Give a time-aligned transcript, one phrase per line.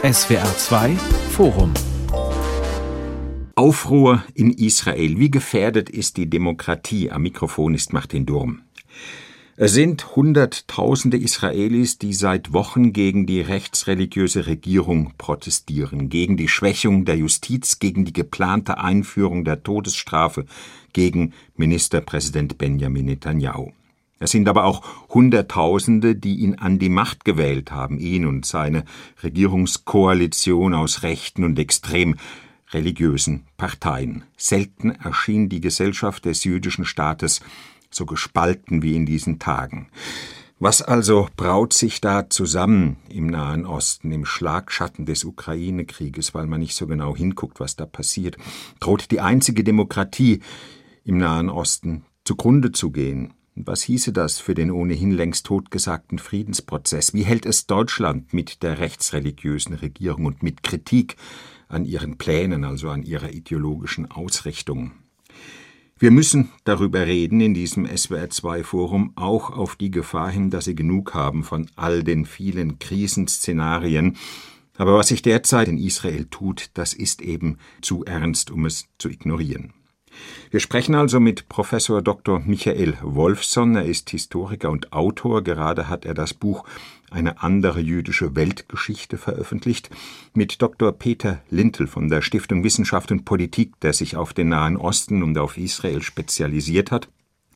[0.00, 0.90] SWR 2
[1.30, 1.74] Forum
[3.56, 5.18] Aufruhr in Israel.
[5.18, 7.10] Wie gefährdet ist die Demokratie?
[7.10, 8.62] Am Mikrofon ist Martin Durm.
[9.56, 17.04] Es sind Hunderttausende Israelis, die seit Wochen gegen die rechtsreligiöse Regierung protestieren, gegen die Schwächung
[17.04, 20.46] der Justiz, gegen die geplante Einführung der Todesstrafe,
[20.92, 23.72] gegen Ministerpräsident Benjamin Netanyahu.
[24.18, 28.84] Es sind aber auch Hunderttausende, die ihn an die Macht gewählt haben, ihn und seine
[29.22, 32.16] Regierungskoalition aus rechten und extrem
[32.72, 34.24] religiösen Parteien.
[34.36, 37.40] Selten erschien die Gesellschaft des jüdischen Staates
[37.90, 39.88] so gespalten wie in diesen Tagen.
[40.60, 46.58] Was also braut sich da zusammen im Nahen Osten, im Schlagschatten des Ukraine-Krieges, weil man
[46.58, 48.36] nicht so genau hinguckt, was da passiert?
[48.80, 50.40] Droht die einzige Demokratie
[51.04, 53.34] im Nahen Osten zugrunde zu gehen?
[53.64, 57.12] Was hieße das für den ohnehin längst totgesagten Friedensprozess?
[57.12, 61.16] Wie hält es Deutschland mit der rechtsreligiösen Regierung und mit Kritik
[61.68, 64.92] an ihren Plänen, also an ihrer ideologischen Ausrichtung?
[65.98, 71.14] Wir müssen darüber reden in diesem SWR2-Forum auch auf die Gefahr hin, dass Sie genug
[71.14, 74.16] haben von all den vielen Krisenszenarien.
[74.76, 79.08] Aber was sich derzeit in Israel tut, das ist eben zu ernst, um es zu
[79.08, 79.72] ignorieren.
[80.50, 82.40] Wir sprechen also mit Professor Dr.
[82.40, 83.76] Michael Wolfson.
[83.76, 85.42] Er ist Historiker und Autor.
[85.42, 86.64] Gerade hat er das Buch
[87.10, 89.90] Eine andere jüdische Weltgeschichte veröffentlicht.
[90.34, 90.92] Mit Dr.
[90.92, 95.36] Peter Lintel von der Stiftung Wissenschaft und Politik, der sich auf den Nahen Osten und
[95.38, 97.08] auf Israel spezialisiert hat.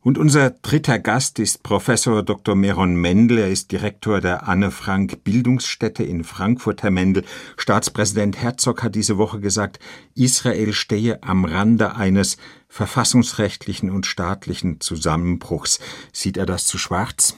[0.05, 2.57] Und unser dritter Gast ist Professor Dr.
[2.57, 3.39] Meron Mendel.
[3.39, 6.83] Er ist Direktor der Anne Frank Bildungsstätte in Frankfurt.
[6.83, 7.25] Herr Mendel,
[7.57, 9.79] Staatspräsident Herzog hat diese Woche gesagt,
[10.17, 12.37] Israel stehe am Rande eines
[12.69, 15.79] verfassungsrechtlichen und staatlichen Zusammenbruchs.
[16.13, 17.37] Sieht er das zu schwarz?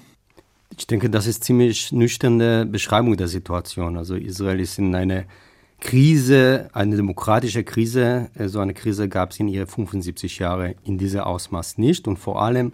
[0.79, 3.99] Ich denke, das ist ziemlich nüchterne Beschreibung der Situation.
[3.99, 5.25] Also Israel ist in einer
[5.85, 10.97] Krise, eine demokratische Krise, äh, so eine Krise gab es in ihr 75 Jahre in
[10.97, 12.09] diesem Ausmaß nicht.
[12.09, 12.73] Und vor allem,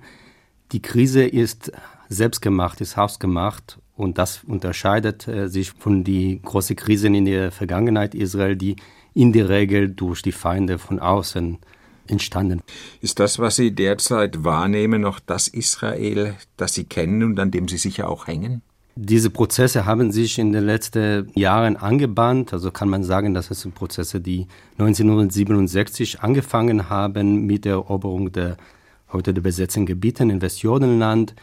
[0.71, 1.73] die Krise ist
[2.09, 3.81] selbstgemacht, ist hausgemacht.
[3.97, 8.77] Und das unterscheidet äh, sich von den großen Krisen in der Vergangenheit Israel, die
[9.13, 11.59] in der Regel durch die Feinde von außen
[12.07, 12.63] entstanden.
[13.01, 17.67] Ist das, was Sie derzeit wahrnehmen, noch das Israel, das Sie kennen und an dem
[17.67, 18.63] Sie sicher auch hängen?
[18.97, 22.53] Diese Prozesse haben sich in den letzten Jahren angebahnt.
[22.53, 24.47] Also kann man sagen, dass es sind Prozesse, die
[24.79, 28.57] 1967 angefangen haben mit der Eroberung der
[29.13, 31.35] heute der besetzten Gebiete in Westjordanland,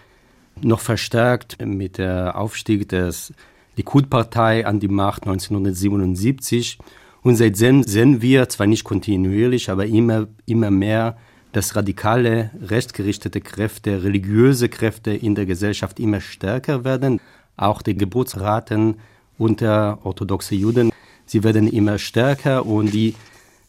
[0.61, 3.33] noch verstärkt mit der Aufstieg des
[3.75, 6.79] Likud-Partei an die Macht 1977.
[7.21, 11.17] Und seitdem sehen wir, zwar nicht kontinuierlich, aber immer, immer mehr,
[11.51, 17.19] dass radikale, rechtsgerichtete Kräfte, religiöse Kräfte in der Gesellschaft immer stärker werden
[17.57, 18.95] auch die Geburtsraten
[19.37, 20.91] unter orthodoxe Juden,
[21.25, 23.15] sie werden immer stärker und die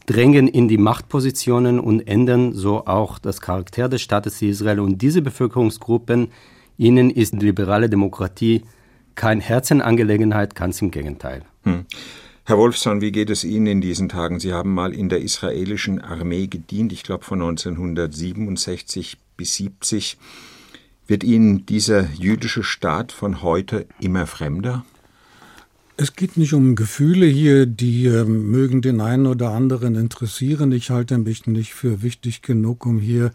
[0.06, 4.80] drängen in die Machtpositionen und ändern so auch das Charakter des Staates Israel.
[4.80, 6.28] Und diese Bevölkerungsgruppen,
[6.78, 8.62] ihnen ist liberale Demokratie
[9.14, 11.42] kein Herzenangelegenheit, ganz im Gegenteil.
[11.64, 11.84] Hm.
[12.48, 14.40] Herr Wolfson, wie geht es Ihnen in diesen Tagen?
[14.40, 20.16] Sie haben mal in der israelischen Armee gedient, ich glaube von 1967 bis 70.
[21.06, 24.86] Wird Ihnen dieser jüdische Staat von heute immer fremder?
[25.98, 30.72] Es geht nicht um Gefühle hier, die äh, mögen den einen oder anderen interessieren.
[30.72, 33.30] Ich halte mich nicht für wichtig genug, um hier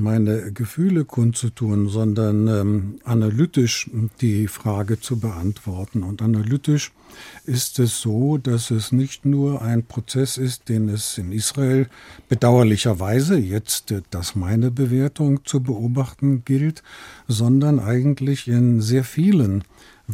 [0.00, 3.90] meine Gefühle kundzutun, sondern ähm, analytisch
[4.20, 6.02] die Frage zu beantworten.
[6.02, 6.92] Und analytisch
[7.44, 11.88] ist es so, dass es nicht nur ein Prozess ist, den es in Israel
[12.28, 16.82] bedauerlicherweise jetzt, äh, das meine Bewertung zu beobachten gilt,
[17.28, 19.64] sondern eigentlich in sehr vielen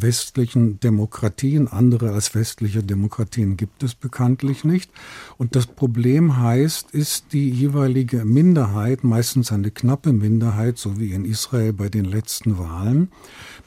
[0.01, 1.67] westlichen Demokratien.
[1.67, 4.91] Andere als westliche Demokratien gibt es bekanntlich nicht.
[5.37, 11.25] Und das Problem heißt, ist die jeweilige Minderheit, meistens eine knappe Minderheit, so wie in
[11.25, 13.09] Israel bei den letzten Wahlen,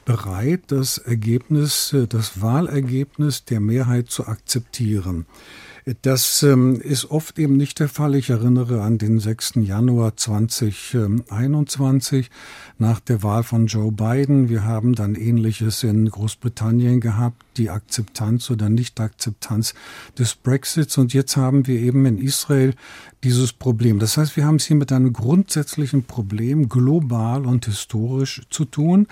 [0.05, 5.25] bereit, das Ergebnis, das Wahlergebnis der Mehrheit zu akzeptieren.
[6.03, 8.13] Das ähm, ist oft eben nicht der Fall.
[8.13, 9.53] Ich erinnere an den 6.
[9.55, 12.29] Januar 2021
[12.77, 14.47] nach der Wahl von Joe Biden.
[14.47, 19.73] Wir haben dann Ähnliches in Großbritannien gehabt, die Akzeptanz oder Nicht-Akzeptanz
[20.19, 20.99] des Brexits.
[20.99, 22.75] Und jetzt haben wir eben in Israel
[23.23, 23.97] dieses Problem.
[23.97, 29.07] Das heißt, wir haben es hier mit einem grundsätzlichen Problem global und historisch zu tun.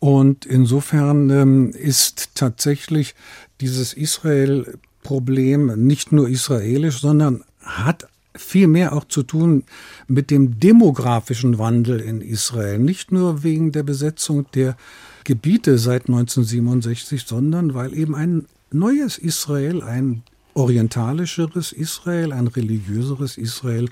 [0.00, 3.14] Und insofern ähm, ist tatsächlich
[3.60, 9.64] dieses Israel Problem nicht nur israelisch, sondern hat viel mehr auch zu tun
[10.06, 12.78] mit dem demografischen Wandel in Israel.
[12.78, 14.76] Nicht nur wegen der Besetzung der
[15.24, 20.22] Gebiete seit 1967, sondern weil eben ein neues Israel, ein
[20.58, 23.88] orientalischeres Israel, ein religiöseres Israel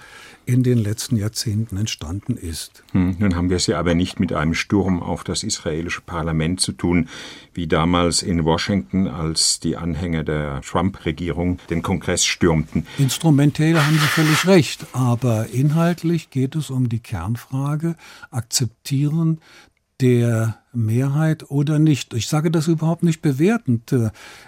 [0.47, 2.83] in den letzten Jahrzehnten entstanden ist.
[2.91, 6.61] Hm, nun haben wir es ja aber nicht mit einem Sturm auf das israelische Parlament
[6.61, 7.09] zu tun,
[7.55, 12.85] wie damals in Washington, als die Anhänger der Trump-Regierung den Kongress stürmten.
[12.99, 17.95] Instrumentell haben Sie völlig recht, aber inhaltlich geht es um die Kernfrage,
[18.31, 19.39] akzeptieren
[20.01, 22.13] der Mehrheit oder nicht.
[22.15, 23.95] Ich sage das überhaupt nicht bewertend.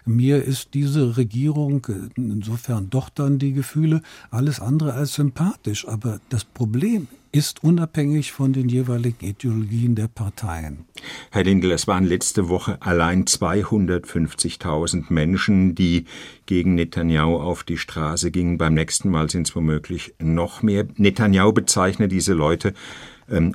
[0.05, 1.87] Mir ist diese Regierung
[2.17, 5.89] insofern doch dann die Gefühle alles andere als sympathisch.
[5.89, 10.85] Aber das Problem ist unabhängig von den jeweiligen Ideologien der Parteien.
[11.31, 16.05] Herr Lindl, es waren letzte Woche allein 250.000 Menschen, die
[16.47, 18.59] gegen Netanyahu auf die Straße gingen.
[18.59, 20.87] Beim nächsten Mal sind es womöglich noch mehr.
[20.97, 22.75] Netanyahu bezeichnet diese Leute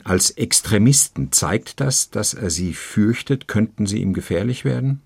[0.04, 1.32] als Extremisten.
[1.32, 3.48] Zeigt das, dass er sie fürchtet?
[3.48, 5.02] Könnten sie ihm gefährlich werden?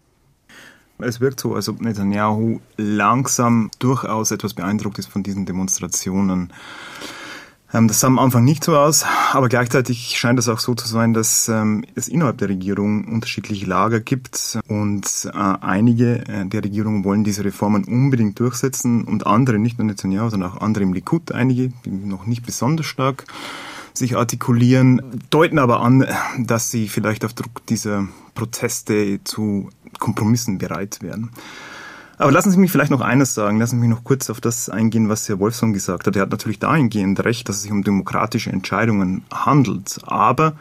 [0.99, 6.51] Es wirkt so, als ob Netanyahu langsam durchaus etwas beeindruckt ist von diesen Demonstrationen.
[7.71, 10.87] Ähm, das sah am Anfang nicht so aus, aber gleichzeitig scheint es auch so zu
[10.87, 16.63] sein, dass ähm, es innerhalb der Regierung unterschiedliche Lager gibt und äh, einige äh, der
[16.63, 20.93] Regierungen wollen diese Reformen unbedingt durchsetzen und andere, nicht nur Netanyahu, sondern auch andere im
[20.93, 23.25] Likud, einige, noch nicht besonders stark
[23.97, 26.05] sich artikulieren, deuten aber an,
[26.39, 31.31] dass sie vielleicht auf Druck dieser Proteste zu Kompromissen bereit wären.
[32.19, 33.59] Aber lassen Sie mich vielleicht noch eines sagen.
[33.59, 36.15] Lassen Sie mich noch kurz auf das eingehen, was Herr Wolfson gesagt hat.
[36.15, 39.99] Er hat natürlich dahingehend recht, dass es sich um demokratische Entscheidungen handelt.
[40.03, 40.53] Aber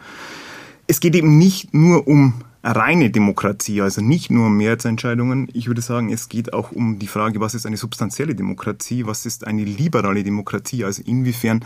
[0.85, 2.35] es geht eben nicht nur um
[2.71, 5.49] reine Demokratie, also nicht nur Mehrheitsentscheidungen.
[5.53, 9.25] Ich würde sagen, es geht auch um die Frage, was ist eine substanzielle Demokratie, was
[9.25, 11.63] ist eine liberale Demokratie, also inwiefern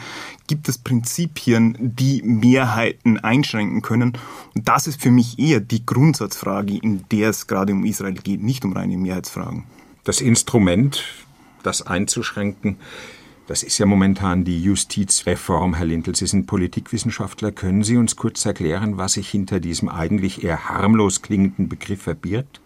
[0.47, 4.17] gibt es Prinzipien, die Mehrheiten einschränken können.
[4.53, 8.43] Und das ist für mich eher die Grundsatzfrage, in der es gerade um Israel geht,
[8.43, 9.63] nicht um reine Mehrheitsfragen.
[10.03, 11.03] Das Instrument,
[11.63, 12.77] das einzuschränken,
[13.51, 15.73] das ist ja momentan die Justizreform.
[15.73, 17.51] Herr Lindl, Sie sind Politikwissenschaftler.
[17.51, 22.61] Können Sie uns kurz erklären, was sich hinter diesem eigentlich eher harmlos klingenden Begriff verbirgt?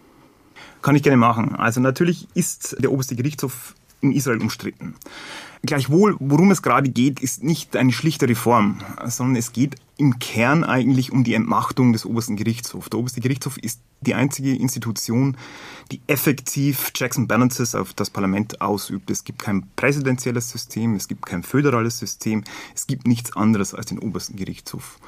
[0.82, 1.56] Kann ich gerne machen.
[1.56, 3.74] Also natürlich ist der oberste Gerichtshof
[4.06, 4.94] in Israel umstritten.
[5.62, 10.62] Gleichwohl, worum es gerade geht, ist nicht eine schlichte Reform, sondern es geht im Kern
[10.62, 12.90] eigentlich um die Entmachtung des obersten Gerichtshofs.
[12.90, 15.36] Der oberste Gerichtshof ist die einzige Institution,
[15.90, 19.10] die effektiv Checks and Balances auf das Parlament ausübt.
[19.10, 22.44] Es gibt kein präsidentielles System, es gibt kein föderales System,
[22.74, 24.98] es gibt nichts anderes als den obersten Gerichtshof.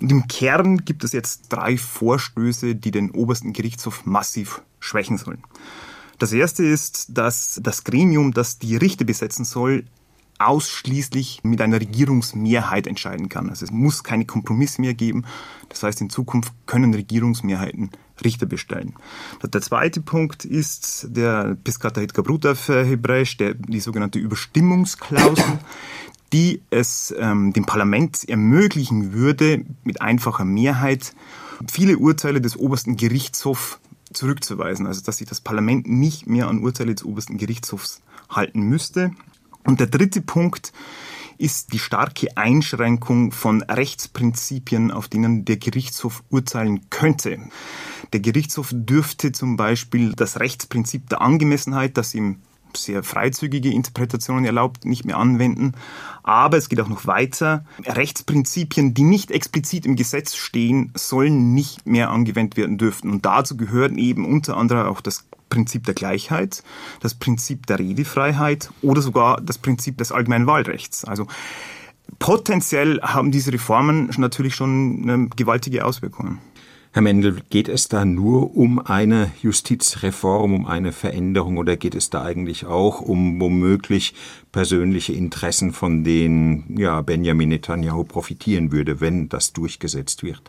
[0.00, 5.44] Und im Kern gibt es jetzt drei Vorstöße, die den obersten Gerichtshof massiv schwächen sollen.
[6.22, 9.86] Das erste ist, dass das Gremium, das die Richter besetzen soll,
[10.38, 13.50] ausschließlich mit einer Regierungsmehrheit entscheiden kann.
[13.50, 15.24] Also es muss keine Kompromisse mehr geben.
[15.68, 17.90] Das heißt, in Zukunft können Regierungsmehrheiten
[18.24, 18.94] Richter bestellen.
[19.42, 25.58] Der zweite Punkt ist der Piscata Hitkabrut auf Hebräisch, der, die sogenannte Überstimmungsklausel,
[26.32, 31.16] die es ähm, dem Parlament ermöglichen würde, mit einfacher Mehrheit
[31.68, 33.80] viele Urteile des obersten Gerichtshofs
[34.12, 39.12] zurückzuweisen, also dass sich das Parlament nicht mehr an Urteile des obersten Gerichtshofs halten müsste.
[39.64, 40.72] Und der dritte Punkt
[41.38, 47.38] ist die starke Einschränkung von Rechtsprinzipien, auf denen der Gerichtshof urteilen könnte.
[48.12, 52.42] Der Gerichtshof dürfte zum Beispiel das Rechtsprinzip der Angemessenheit, das ihm
[52.76, 55.72] sehr freizügige Interpretationen erlaubt, nicht mehr anwenden.
[56.22, 57.64] Aber es geht auch noch weiter.
[57.84, 63.10] Rechtsprinzipien, die nicht explizit im Gesetz stehen, sollen nicht mehr angewendet werden dürfen.
[63.10, 66.62] Und dazu gehören eben unter anderem auch das Prinzip der Gleichheit,
[67.00, 71.04] das Prinzip der Redefreiheit oder sogar das Prinzip des allgemeinen Wahlrechts.
[71.04, 71.26] Also
[72.18, 76.38] potenziell haben diese Reformen natürlich schon gewaltige Auswirkungen.
[76.94, 82.10] Herr Mendel, geht es da nur um eine Justizreform, um eine Veränderung oder geht es
[82.10, 84.12] da eigentlich auch um womöglich
[84.52, 90.42] persönliche Interessen, von denen ja, Benjamin Netanyahu profitieren würde, wenn das durchgesetzt wird?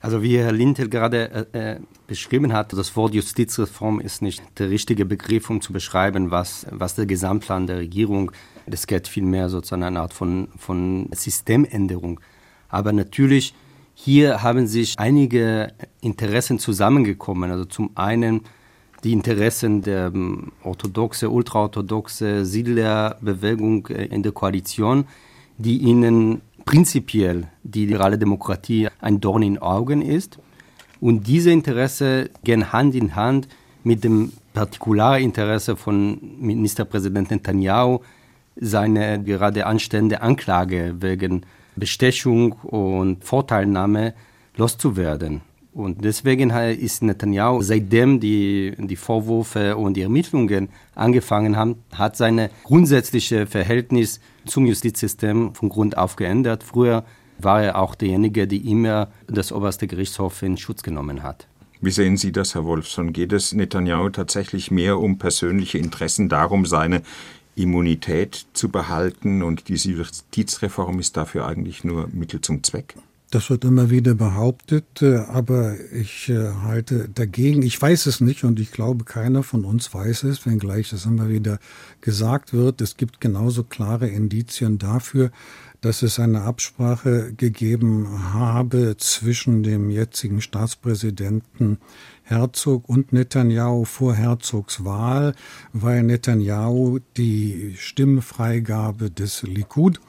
[0.00, 4.70] Also wie Herr Lintel gerade äh, äh, beschrieben hat, das Wort Justizreform ist nicht der
[4.70, 8.30] richtige Begriff, um zu beschreiben, was, was der Gesamtplan der Regierung,
[8.64, 12.20] das geht vielmehr sozusagen eine Art von, von Systemänderung.
[12.68, 13.54] Aber natürlich
[14.02, 17.50] hier haben sich einige Interessen zusammengekommen.
[17.50, 18.40] Also zum einen
[19.04, 25.04] die Interessen der ähm, orthodoxe, ultraorthodoxe Siedlerbewegung äh, in der Koalition,
[25.58, 30.38] die ihnen prinzipiell die liberale Demokratie ein Dorn in Augen ist.
[31.00, 33.48] Und diese Interesse gehen Hand in Hand
[33.84, 38.00] mit dem Partikularinteresse von Ministerpräsident Netanyahu,
[38.56, 41.44] seine gerade anstehende Anklage wegen
[41.80, 44.14] Bestechung und Vorteilnahme
[44.56, 45.40] loszuwerden.
[45.72, 52.50] Und deswegen ist Netanyahu, seitdem die, die Vorwürfe und die Ermittlungen angefangen haben, hat seine
[52.64, 56.64] grundsätzliche Verhältnis zum Justizsystem von Grund auf geändert.
[56.64, 57.04] Früher
[57.38, 61.46] war er auch derjenige, der immer das oberste Gerichtshof in Schutz genommen hat.
[61.80, 63.14] Wie sehen Sie das, Herr Wolfson?
[63.14, 67.00] Geht es Netanyahu tatsächlich mehr um persönliche Interessen, darum seine
[67.54, 72.94] Immunität zu behalten und diese Justizreform ist dafür eigentlich nur Mittel zum Zweck?
[73.30, 77.62] Das wird immer wieder behauptet, äh, aber ich äh, halte dagegen.
[77.62, 81.28] Ich weiß es nicht und ich glaube, keiner von uns weiß es, wenngleich es immer
[81.28, 81.60] wieder
[82.00, 82.80] gesagt wird.
[82.80, 85.30] Es gibt genauso klare Indizien dafür,
[85.80, 91.78] dass es eine Absprache gegeben habe zwischen dem jetzigen Staatspräsidenten
[92.30, 95.34] Herzog und Netanyahu vor Herzogs Wahl,
[95.72, 100.00] weil Netanyahu die Stimmfreigabe des Likud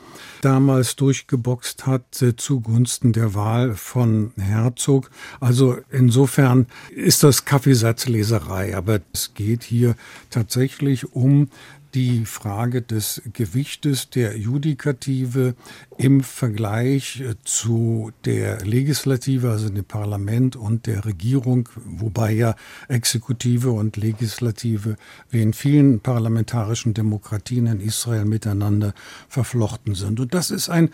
[0.42, 5.10] damals durchgeboxt hat äh, zugunsten der Wahl von Herzog.
[5.40, 9.96] Also insofern ist das Kaffeesatzleserei, aber es geht hier
[10.30, 11.50] tatsächlich um
[11.94, 15.56] die Frage des Gewichtes der Judikative
[15.98, 22.56] im Vergleich äh, zu der Legislative, also dem Parlament und der Regierung, wobei ja
[22.88, 24.96] Exekutive und Legislative
[25.30, 28.94] wie in vielen parlamentarischen Demokratien in Israel miteinander
[29.30, 30.20] verflochten sind.
[30.20, 30.90] Und das ist ein,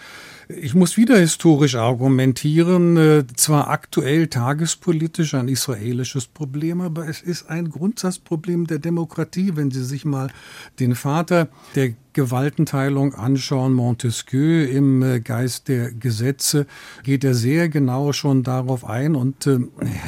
[0.50, 7.50] ich muss wieder historisch argumentieren, äh, zwar aktuell tagespolitisch ein israelisches Problem, aber es ist
[7.50, 10.30] ein Grundsatzproblem der Demokratie, wenn Sie sich mal
[10.80, 16.66] den Vater der Gewaltenteilung anschauen, Montesquieu im äh, Geist der Gesetze,
[17.04, 19.60] geht er sehr genau schon darauf ein und äh,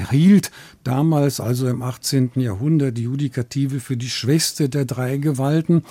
[0.09, 0.49] hielt
[0.83, 2.31] damals, also im 18.
[2.35, 5.83] Jahrhundert, die Judikative für die schwächste der drei Gewalten.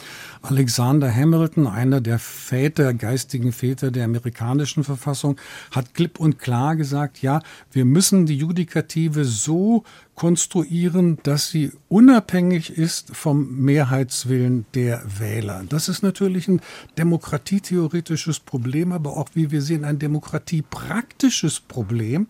[0.42, 5.36] Alexander Hamilton, einer der Väter, geistigen Väter der amerikanischen Verfassung,
[5.70, 9.84] hat klipp und klar gesagt, ja, wir müssen die Judikative so
[10.16, 15.62] konstruieren, dass sie unabhängig ist vom Mehrheitswillen der Wähler.
[15.68, 16.60] Das ist natürlich ein
[16.96, 22.26] demokratietheoretisches Problem, aber auch, wie wir sehen, ein demokratiepraktisches Problem,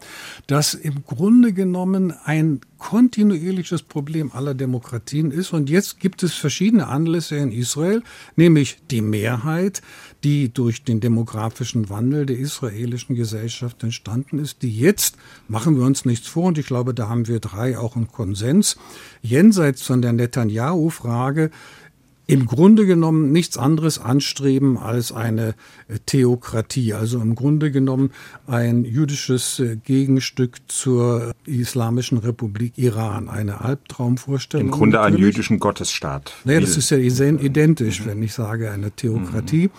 [0.47, 5.52] das im Grunde genommen ein kontinuierliches Problem aller Demokratien ist.
[5.52, 8.02] Und jetzt gibt es verschiedene Anlässe in Israel,
[8.37, 9.82] nämlich die Mehrheit,
[10.25, 15.16] die durch den demografischen Wandel der israelischen Gesellschaft entstanden ist, die jetzt,
[15.49, 18.76] machen wir uns nichts vor, und ich glaube, da haben wir drei auch einen Konsens,
[19.23, 21.50] jenseits von der Netanyahu-Frage
[22.28, 25.54] im Grunde genommen nichts anderes anstreben als eine
[25.88, 28.11] äh, Theokratie, also im Grunde genommen
[28.47, 34.66] ein jüdisches äh, Gegenstück zur Islamischen Republik Iran, eine Albtraumvorstellung.
[34.66, 36.35] Im Grunde einen jüdischen Gottesstaat.
[36.44, 39.70] Naja, das ist ja identisch, wenn ich sage eine Theokratie.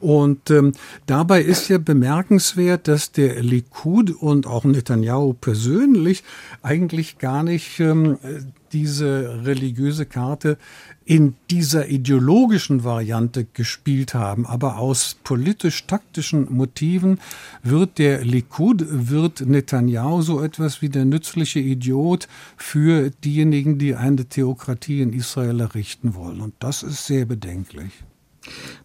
[0.00, 0.72] Und ähm,
[1.06, 6.24] dabei ist ja bemerkenswert, dass der Likud und auch Netanyahu persönlich
[6.62, 8.18] eigentlich gar nicht ähm,
[8.72, 10.58] diese religiöse Karte
[11.04, 14.46] in dieser ideologischen Variante gespielt haben.
[14.46, 17.18] Aber aus politisch-taktischen Motiven
[17.62, 24.24] wird der Likud, wird Netanyahu so etwas wie der nützliche Idiot für diejenigen, die eine
[24.24, 26.40] Theokratie in Israel errichten wollen.
[26.40, 28.04] Und das ist sehr bedenklich.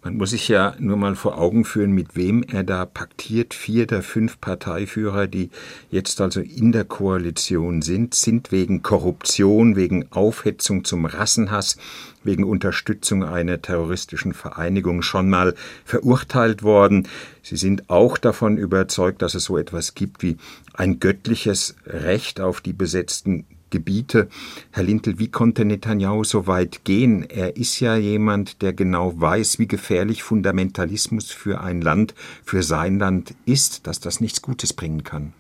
[0.04, 3.54] Man muss sich ja nur mal vor Augen führen, mit wem er da paktiert.
[3.54, 5.50] Vier der fünf Parteiführer, die
[5.90, 11.78] jetzt also in der Koalition sind, sind wegen Korruption, wegen Aufhetzung zum Rassenhass,
[12.24, 17.08] wegen Unterstützung einer terroristischen Vereinigung schon mal verurteilt worden.
[17.42, 20.38] Sie sind auch davon überzeugt, dass es so etwas gibt wie
[20.74, 24.30] ein göttliches Recht auf die besetzten Gebiete.
[24.72, 27.24] Herr Lintel, wie konnte Netanyahu so weit gehen?
[27.24, 33.00] Er ist ja jemand, der genau weiß, wie gefährlich Fundamentalismus für ein Land, für sein
[33.00, 35.34] Land ist, dass das nichts Gutes bringen kann.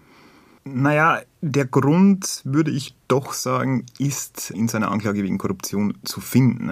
[0.73, 6.69] Naja, der Grund, würde ich doch sagen, ist in seiner Anklage wegen Korruption zu finden.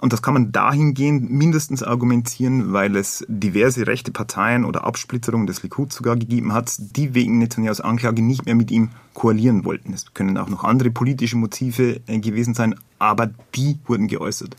[0.00, 5.62] Und das kann man dahingehend mindestens argumentieren, weil es diverse rechte Parteien oder Absplitterungen des
[5.62, 9.92] Likud sogar gegeben hat, die wegen Netanyahus Anklage nicht mehr mit ihm koalieren wollten.
[9.92, 14.56] Es können auch noch andere politische Motive äh, gewesen sein, aber die wurden geäußert.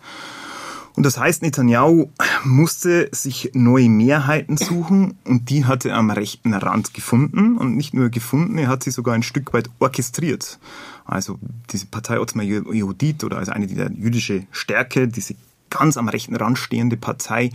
[0.95, 2.09] Und das heißt, Netanyahu
[2.43, 7.93] musste sich neue Mehrheiten suchen und die hat er am rechten Rand gefunden und nicht
[7.93, 10.59] nur gefunden, er hat sie sogar ein Stück weit orchestriert.
[11.05, 11.39] Also
[11.71, 15.35] diese Partei Otzma Yehudit oder also eine der jüdische Stärke, diese
[15.69, 17.51] ganz am rechten Rand stehende Partei,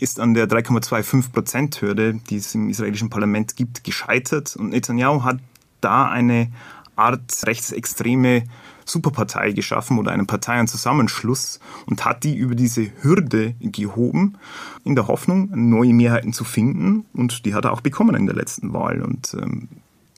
[0.00, 5.24] ist an der 3,25 Prozent Hürde, die es im israelischen Parlament gibt, gescheitert und Netanyahu
[5.24, 5.38] hat
[5.80, 6.50] da eine
[6.96, 8.44] Art rechtsextreme
[8.84, 14.38] Superpartei geschaffen oder einen Parteienzusammenschluss und hat die über diese Hürde gehoben,
[14.84, 17.04] in der Hoffnung, neue Mehrheiten zu finden.
[17.12, 19.02] Und die hat er auch bekommen in der letzten Wahl.
[19.02, 19.68] Und ähm,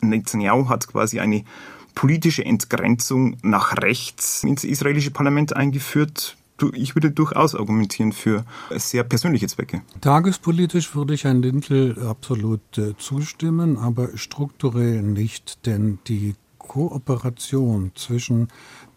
[0.03, 1.45] Netanyahu hat quasi eine
[1.95, 6.37] politische Entgrenzung nach rechts ins israelische Parlament eingeführt.
[6.75, 8.45] Ich würde durchaus argumentieren für
[8.77, 9.81] sehr persönliche Zwecke.
[10.03, 18.49] Tagespolitisch würde ich Herrn Lindl absolut äh, zustimmen, aber strukturell nicht, denn die Kooperation zwischen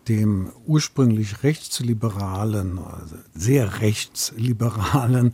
[0.08, 5.34] dem ursprünglich rechtsliberalen, also sehr rechtsliberalen,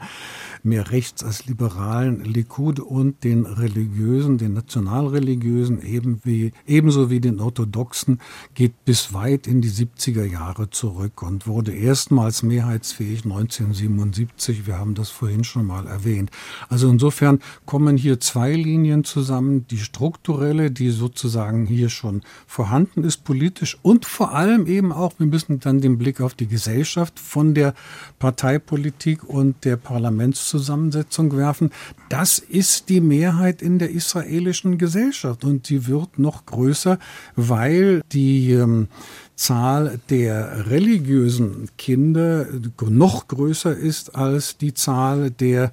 [0.64, 7.40] mehr rechts als liberalen Likud und den religiösen, den nationalreligiösen, eben wie, ebenso wie den
[7.40, 8.20] orthodoxen,
[8.54, 14.68] geht bis weit in die 70er Jahre zurück und wurde erstmals mehrheitsfähig 1977.
[14.68, 16.32] Wir haben das vorhin schon mal erwähnt.
[16.68, 19.66] Also insofern kommen hier zwei Linien zusammen.
[19.68, 25.14] Die strukturelle, die sozusagen hier schon vorhanden ist politisch und vor allem allem eben auch,
[25.18, 27.74] wir müssen dann den Blick auf die Gesellschaft von der
[28.20, 31.72] Parteipolitik und der Parlamentszusammensetzung werfen.
[32.10, 37.00] Das ist die Mehrheit in der israelischen Gesellschaft und sie wird noch größer,
[37.36, 38.88] weil die ähm,
[39.36, 42.48] Zahl der religiösen Kinder
[42.82, 45.72] noch größer ist als die Zahl der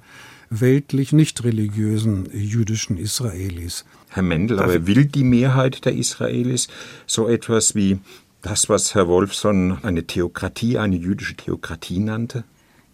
[0.49, 3.83] weltlich nicht religiösen jüdischen Israelis.
[4.09, 6.69] Herr Mendel, aber will die Mehrheit der Israelis
[7.05, 7.99] so etwas wie
[8.41, 12.43] das, was Herr Wolfson eine Theokratie, eine jüdische Theokratie nannte?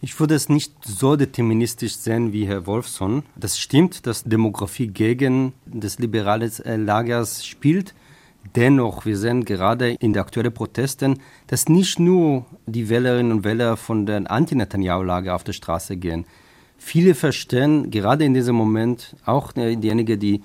[0.00, 3.22] Ich würde es nicht so deterministisch sehen wie Herr Wolfson.
[3.36, 7.94] Das stimmt, dass Demografie gegen das liberale äh, Lagers spielt.
[8.54, 13.78] Dennoch, wir sehen gerade in den aktuellen Protesten, dass nicht nur die Wählerinnen und Wähler
[13.78, 16.26] von der Anti-Netanyahu-Lager auf der Straße gehen.
[16.76, 20.42] Viele verstehen gerade in diesem Moment, auch diejenigen, die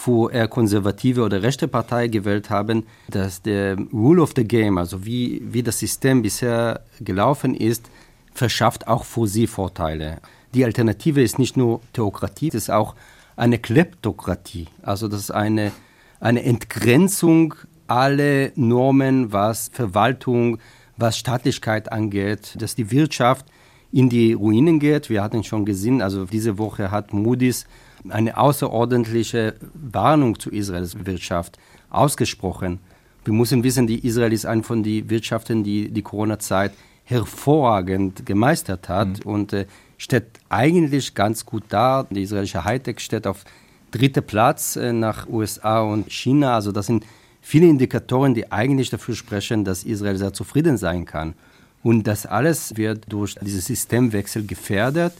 [0.00, 5.04] für eher konservative oder rechte Partei gewählt haben, dass der Rule of the Game, also
[5.04, 7.90] wie, wie das System bisher gelaufen ist,
[8.32, 10.20] verschafft auch für sie Vorteile.
[10.54, 12.94] Die Alternative ist nicht nur Theokratie, es ist auch
[13.36, 14.68] eine Kleptokratie.
[14.82, 15.70] Also das ist eine,
[16.18, 17.54] eine Entgrenzung
[17.86, 20.58] aller Normen, was Verwaltung,
[20.96, 23.44] was Staatlichkeit angeht, dass die Wirtschaft
[23.92, 25.10] in die Ruinen geht.
[25.10, 27.66] Wir hatten schon gesehen, also diese Woche hat Moody's
[28.08, 31.58] eine außerordentliche Warnung zu Israels Wirtschaft
[31.90, 32.78] ausgesprochen.
[33.24, 36.72] Wir müssen wissen, die Israel ist eine von den Wirtschaften, die die Corona-Zeit
[37.04, 39.30] hervorragend gemeistert hat mhm.
[39.30, 39.66] und äh,
[39.98, 42.06] steht eigentlich ganz gut da.
[42.08, 43.44] Die israelische Hightech steht auf
[43.90, 46.54] dritter Platz äh, nach USA und China.
[46.54, 47.04] Also das sind
[47.40, 51.34] viele Indikatoren, die eigentlich dafür sprechen, dass Israel sehr zufrieden sein kann.
[51.82, 55.12] Und das alles wird durch diesen Systemwechsel gefährdet.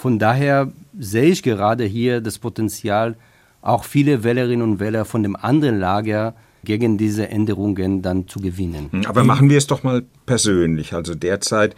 [0.00, 3.16] Von daher sehe ich gerade hier das Potenzial,
[3.60, 6.32] auch viele Wählerinnen und Wähler von dem anderen Lager
[6.64, 8.88] gegen diese Änderungen dann zu gewinnen.
[8.90, 10.92] Hm, aber machen wir es doch mal persönlich.
[10.92, 11.74] Also derzeit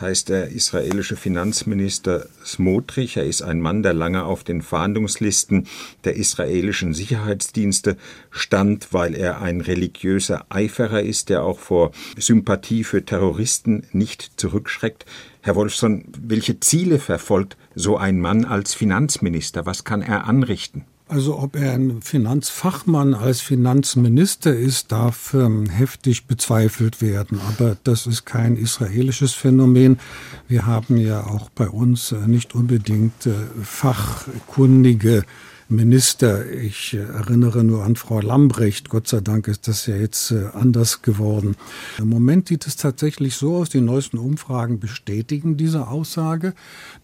[0.00, 5.66] heißt der israelische Finanzminister Smotrich, er ist ein Mann, der lange auf den Fahndungslisten
[6.04, 7.96] der israelischen Sicherheitsdienste
[8.30, 15.06] stand, weil er ein religiöser Eiferer ist, der auch vor Sympathie für Terroristen nicht zurückschreckt.
[15.40, 19.64] Herr Wolfson, welche Ziele verfolgt so ein Mann als Finanzminister?
[19.64, 20.84] Was kann er anrichten?
[21.08, 27.40] Also ob er ein Finanzfachmann als Finanzminister ist, darf ähm, heftig bezweifelt werden.
[27.48, 30.00] Aber das ist kein israelisches Phänomen.
[30.48, 35.24] Wir haben ja auch bei uns äh, nicht unbedingt äh, fachkundige
[35.68, 36.48] Minister.
[36.52, 38.88] Ich erinnere nur an Frau Lambrecht.
[38.88, 41.56] Gott sei Dank ist das ja jetzt äh, anders geworden.
[41.98, 46.54] Im Moment sieht es tatsächlich so aus, die neuesten Umfragen bestätigen diese Aussage,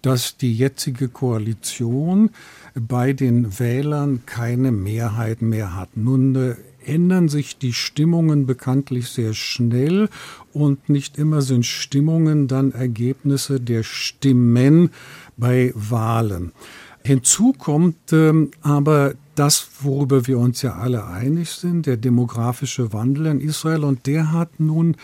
[0.00, 2.30] dass die jetzige Koalition
[2.74, 5.96] bei den Wählern keine Mehrheit mehr hat.
[5.96, 10.08] Nun äh, ändern sich die Stimmungen bekanntlich sehr schnell
[10.52, 14.90] und nicht immer sind Stimmungen dann Ergebnisse der Stimmen
[15.36, 16.52] bei Wahlen.
[17.04, 23.26] Hinzu kommt ähm, aber das, worüber wir uns ja alle einig sind, der demografische Wandel
[23.26, 23.84] in Israel.
[23.84, 24.96] Und der hat nun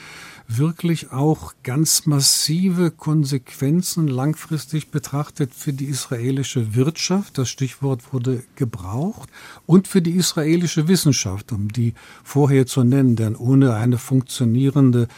[0.47, 7.39] wirklich auch ganz massive Konsequenzen langfristig betrachtet für die israelische Wirtschaft.
[7.39, 9.31] Das Stichwort wurde gebraucht.
[9.65, 13.17] Und für die israelische Wissenschaft, um die vorher zu nennen.
[13.17, 15.09] Denn ohne eine funktionierende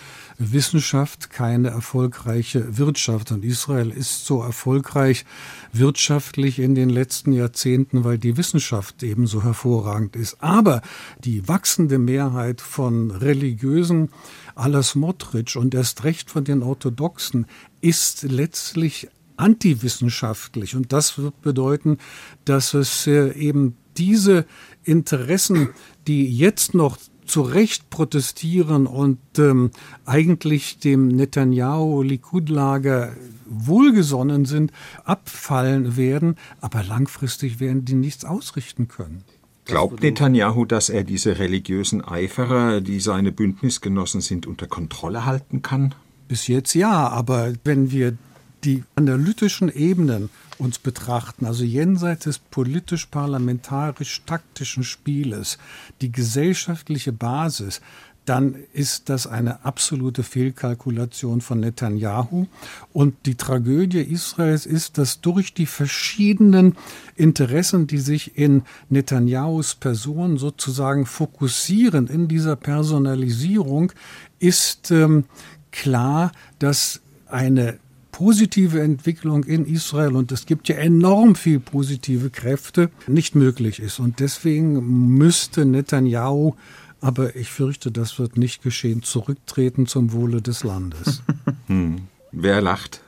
[0.41, 3.31] Wissenschaft keine erfolgreiche Wirtschaft.
[3.31, 5.25] Und Israel ist so erfolgreich
[5.73, 10.43] wirtschaftlich in den letzten Jahrzehnten, weil die Wissenschaft ebenso hervorragend ist.
[10.43, 10.83] Aber
[11.23, 14.09] die wachsende Mehrheit von religiösen
[14.55, 17.47] aller Smotrich und erst recht von den Orthodoxen
[17.81, 20.77] ist letztlich antiwissenschaftlich.
[20.77, 21.99] Und das wird bedeuten,
[22.45, 24.47] dass es äh, eben diese
[24.85, 25.71] Interessen,
[26.07, 26.97] die jetzt noch
[27.31, 29.71] zu Recht protestieren und ähm,
[30.05, 33.13] eigentlich dem Netanyahu-Likud-Lager
[33.47, 34.73] wohlgesonnen sind,
[35.05, 39.23] abfallen werden, aber langfristig werden die nichts ausrichten können.
[39.65, 45.95] Glaubt Netanyahu, dass er diese religiösen Eiferer, die seine Bündnisgenossen sind, unter Kontrolle halten kann?
[46.27, 48.17] Bis jetzt ja, aber wenn wir
[48.65, 55.59] die analytischen Ebenen uns betrachten, also jenseits des politisch-parlamentarisch-taktischen Spieles,
[56.01, 57.81] die gesellschaftliche Basis,
[58.27, 62.47] dann ist das eine absolute Fehlkalkulation von Netanyahu.
[62.93, 66.77] Und die Tragödie Israels ist, dass durch die verschiedenen
[67.17, 73.93] Interessen, die sich in Netanyahus Person sozusagen fokussieren, in dieser Personalisierung,
[74.39, 75.25] ist ähm,
[75.73, 77.79] klar, dass eine
[78.21, 83.99] positive Entwicklung in Israel, und es gibt ja enorm viel positive Kräfte, nicht möglich ist.
[83.99, 86.53] Und deswegen müsste Netanyahu
[87.01, 91.23] aber ich fürchte, das wird nicht geschehen, zurücktreten zum Wohle des Landes.
[91.67, 92.09] hm.
[92.31, 93.01] Wer lacht?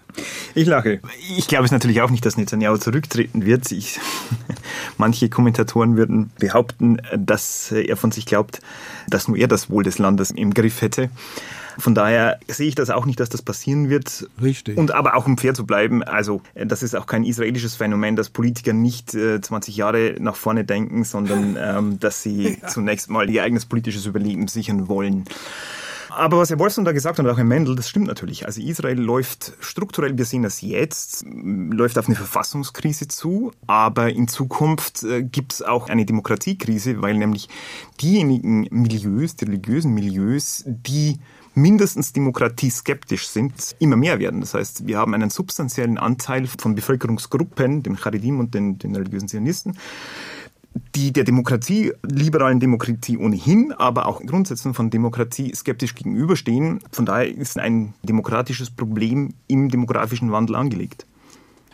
[0.54, 1.00] Ich lache.
[1.36, 3.70] Ich glaube es natürlich auch nicht, dass Netanyahu zurücktreten wird.
[3.70, 4.00] Ich,
[4.96, 8.60] manche Kommentatoren würden behaupten, dass er von sich glaubt,
[9.08, 11.10] dass nur er das Wohl des Landes im Griff hätte.
[11.78, 14.28] Von daher sehe ich das auch nicht, dass das passieren wird.
[14.40, 14.76] Richtig.
[14.76, 18.16] Und aber auch um fair zu bleiben, also äh, das ist auch kein israelisches Phänomen,
[18.16, 22.68] dass Politiker nicht äh, 20 Jahre nach vorne denken, sondern ähm, dass sie ja.
[22.68, 25.24] zunächst mal ihr eigenes politisches Überleben sichern wollen.
[26.14, 28.44] Aber was Herr Wolfson da gesagt hat, und auch Herr Mendel, das stimmt natürlich.
[28.44, 34.28] Also Israel läuft strukturell, wir sehen das jetzt, läuft auf eine Verfassungskrise zu, aber in
[34.28, 37.48] Zukunft äh, gibt es auch eine Demokratiekrise, weil nämlich
[38.00, 41.18] diejenigen Milieus, die religiösen Milieus, die
[41.54, 44.40] mindestens demokratieskeptisch sind, immer mehr werden.
[44.40, 49.28] Das heißt, wir haben einen substanziellen Anteil von Bevölkerungsgruppen, den Charidim und den, den religiösen
[49.28, 49.76] Zionisten,
[50.94, 56.80] die der Demokratie, liberalen Demokratie ohnehin, aber auch Grundsätzen von Demokratie skeptisch gegenüberstehen.
[56.90, 61.06] Von daher ist ein demokratisches Problem im demografischen Wandel angelegt.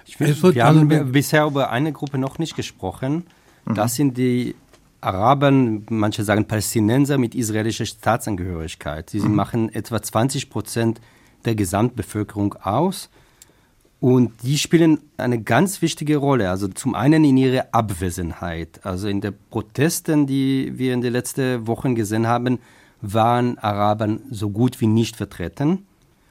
[0.04, 3.24] Find, wir haben bisher über eine Gruppe noch nicht gesprochen.
[3.66, 4.54] Das sind die
[5.00, 9.10] Arabern, manche sagen Palästinenser mit israelischer Staatsangehörigkeit.
[9.10, 9.34] Sie mhm.
[9.34, 11.00] machen etwa 20 Prozent
[11.44, 13.08] der Gesamtbevölkerung aus.
[14.00, 16.50] Und die spielen eine ganz wichtige Rolle.
[16.50, 18.84] Also zum einen in ihrer Abwesenheit.
[18.84, 22.58] Also in den Protesten, die wir in den letzten Wochen gesehen haben,
[23.00, 25.86] waren Arabern so gut wie nicht vertreten,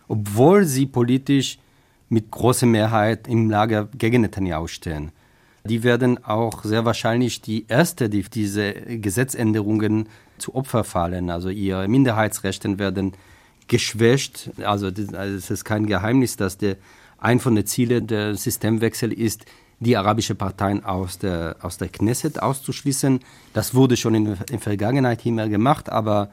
[0.08, 1.60] obwohl sie politisch
[2.10, 5.12] mit großer Mehrheit im Lager gegen Netanyahu stehen.
[5.68, 11.30] Die werden auch sehr wahrscheinlich die erste, die diese Gesetzänderungen zu Opfer fallen.
[11.30, 13.14] Also ihre Minderheitsrechte werden
[13.68, 14.52] geschwächt.
[14.64, 16.78] Also, also es ist kein Geheimnis, dass der,
[17.20, 19.46] ein von den Zielen der Systemwechsel ist,
[19.80, 23.20] die arabische Parteien aus der, aus der Knesset auszuschließen.
[23.54, 26.32] Das wurde schon in der Vergangenheit immer gemacht, aber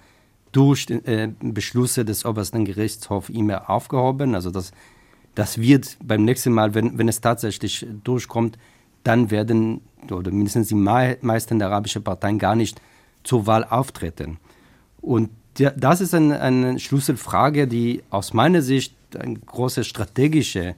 [0.53, 4.35] durch äh, Beschlüsse des obersten Gerichtshofs immer aufgehoben.
[4.35, 4.73] Also das,
[5.35, 8.57] das wird beim nächsten Mal, wenn, wenn es tatsächlich durchkommt,
[9.05, 12.81] dann werden, oder mindestens die meisten der arabischen Parteien gar nicht
[13.23, 14.39] zur Wahl auftreten.
[15.01, 18.95] Und das ist eine, eine Schlüsselfrage, die aus meiner Sicht
[19.47, 20.75] große strategische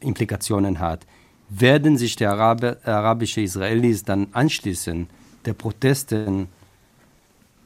[0.00, 1.06] Implikationen hat.
[1.48, 5.08] Werden sich die Araber, arabische Israelis dann anschließen,
[5.44, 6.48] der Protesten,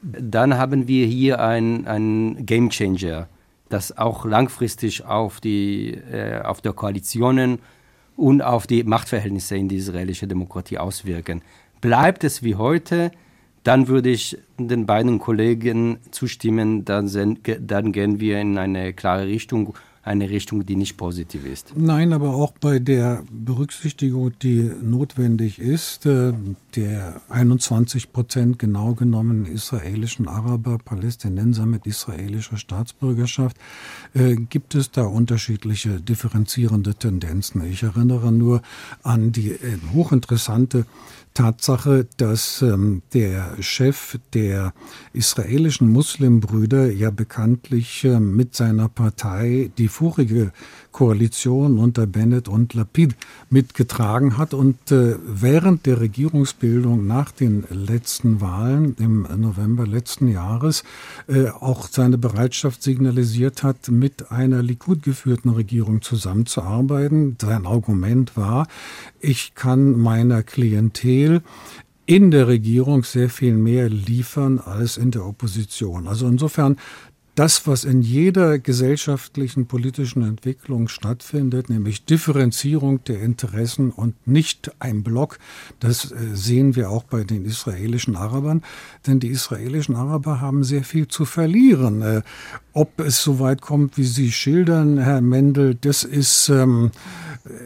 [0.01, 3.27] dann haben wir hier einen Game Changer,
[3.69, 7.59] das auch langfristig auf die äh, auf der Koalitionen
[8.17, 11.41] und auf die Machtverhältnisse in die israelische Demokratie auswirken.
[11.79, 13.11] Bleibt es wie heute,
[13.63, 19.27] dann würde ich den beiden Kollegen zustimmen, dann, sind, dann gehen wir in eine klare
[19.27, 19.75] Richtung
[20.07, 21.73] eine Richtung, die nicht positiv ist.
[21.75, 26.33] Nein, aber auch bei der Berücksichtigung, die notwendig ist, äh,
[26.75, 33.57] der 21 Prozent genau genommen israelischen Araber, Palästinenser mit israelischer Staatsbürgerschaft,
[34.13, 37.63] äh, gibt es da unterschiedliche differenzierende Tendenzen.
[37.65, 38.61] Ich erinnere nur
[39.03, 40.85] an die äh, hochinteressante
[41.37, 44.73] Tatsache, dass ähm, der Chef der
[45.13, 50.51] israelischen Muslimbrüder ja bekanntlich äh, mit seiner Partei die vorige
[50.91, 53.15] Koalition unter Bennett und Lapid
[53.49, 60.83] mitgetragen hat und äh, während der Regierungsbildung nach den letzten Wahlen im November letzten Jahres
[61.27, 67.37] äh, auch seine Bereitschaft signalisiert hat, mit einer Likud geführten Regierung zusammenzuarbeiten.
[67.41, 68.67] Sein Argument war,
[69.19, 71.41] ich kann meiner Klientel
[72.07, 76.07] in der Regierung sehr viel mehr liefern als in der Opposition.
[76.07, 76.77] Also insofern
[77.37, 85.03] das, was in jeder gesellschaftlichen politischen Entwicklung stattfindet, nämlich Differenzierung der Interessen und nicht ein
[85.03, 85.37] Block,
[85.79, 88.63] das äh, sehen wir auch bei den israelischen Arabern.
[89.05, 92.01] Denn die israelischen Araber haben sehr viel zu verlieren.
[92.01, 92.21] Äh,
[92.73, 96.89] ob es so weit kommt, wie Sie schildern, Herr Mendel, das ist ähm,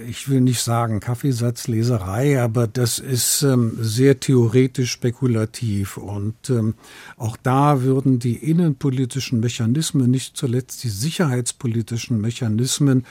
[0.08, 5.98] ich will nicht sagen Kaffeesatzleserei, aber das ist ähm, sehr theoretisch spekulativ.
[5.98, 6.76] Und ähm,
[7.18, 13.06] auch da würden die innenpolitischen Mechanismen, nicht zuletzt die sicherheitspolitischen Mechanismen,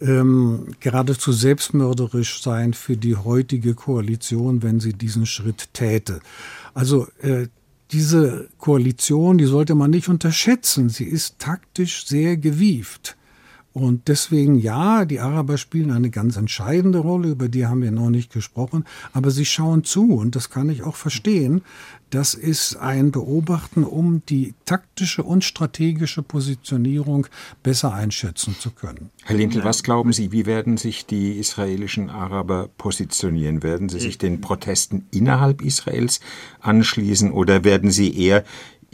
[0.00, 6.20] ähm, geradezu selbstmörderisch sein für die heutige Koalition, wenn sie diesen Schritt täte.
[6.74, 7.48] Also äh,
[7.92, 10.88] diese Koalition, die sollte man nicht unterschätzen.
[10.88, 13.16] Sie ist taktisch sehr gewieft.
[13.74, 18.08] Und deswegen, ja, die Araber spielen eine ganz entscheidende Rolle, über die haben wir noch
[18.08, 21.62] nicht gesprochen, aber sie schauen zu und das kann ich auch verstehen.
[22.10, 27.26] Das ist ein Beobachten, um die taktische und strategische Positionierung
[27.64, 29.10] besser einschätzen zu können.
[29.24, 33.64] Herr Lintel, was glauben Sie, wie werden sich die israelischen Araber positionieren?
[33.64, 36.20] Werden sie sich den Protesten innerhalb Israels
[36.60, 38.44] anschließen oder werden sie eher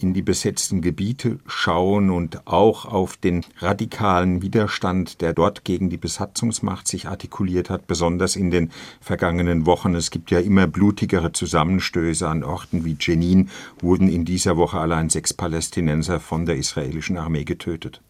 [0.03, 5.97] in die besetzten Gebiete schauen und auch auf den radikalen Widerstand, der dort gegen die
[5.97, 9.95] Besatzungsmacht sich artikuliert hat, besonders in den vergangenen Wochen.
[9.95, 15.11] Es gibt ja immer blutigere Zusammenstöße an Orten wie Jenin, wurden in dieser Woche allein
[15.11, 18.01] sechs Palästinenser von der israelischen Armee getötet.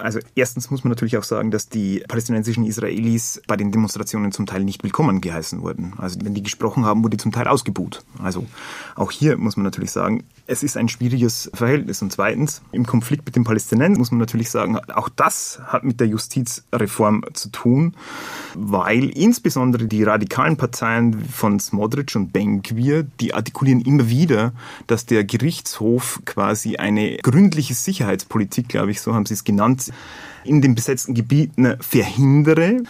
[0.00, 4.46] Also erstens muss man natürlich auch sagen, dass die palästinensischen Israelis bei den Demonstrationen zum
[4.46, 5.94] Teil nicht willkommen geheißen wurden.
[5.98, 8.04] Also wenn die gesprochen haben, wurde zum Teil ausgebuht.
[8.22, 8.46] Also
[8.94, 12.00] auch hier muss man natürlich sagen, es ist ein schwieriges Verhältnis.
[12.02, 16.00] Und zweitens, im Konflikt mit den Palästinensern muss man natürlich sagen, auch das hat mit
[16.00, 17.94] der Justizreform zu tun,
[18.54, 24.52] weil insbesondere die radikalen Parteien von Smodric und Ben-Gvir, die artikulieren immer wieder,
[24.86, 29.87] dass der Gerichtshof quasi eine gründliche Sicherheitspolitik, glaube ich, so haben sie es genannt,
[30.44, 32.82] in den besetzten Gebieten verhindere.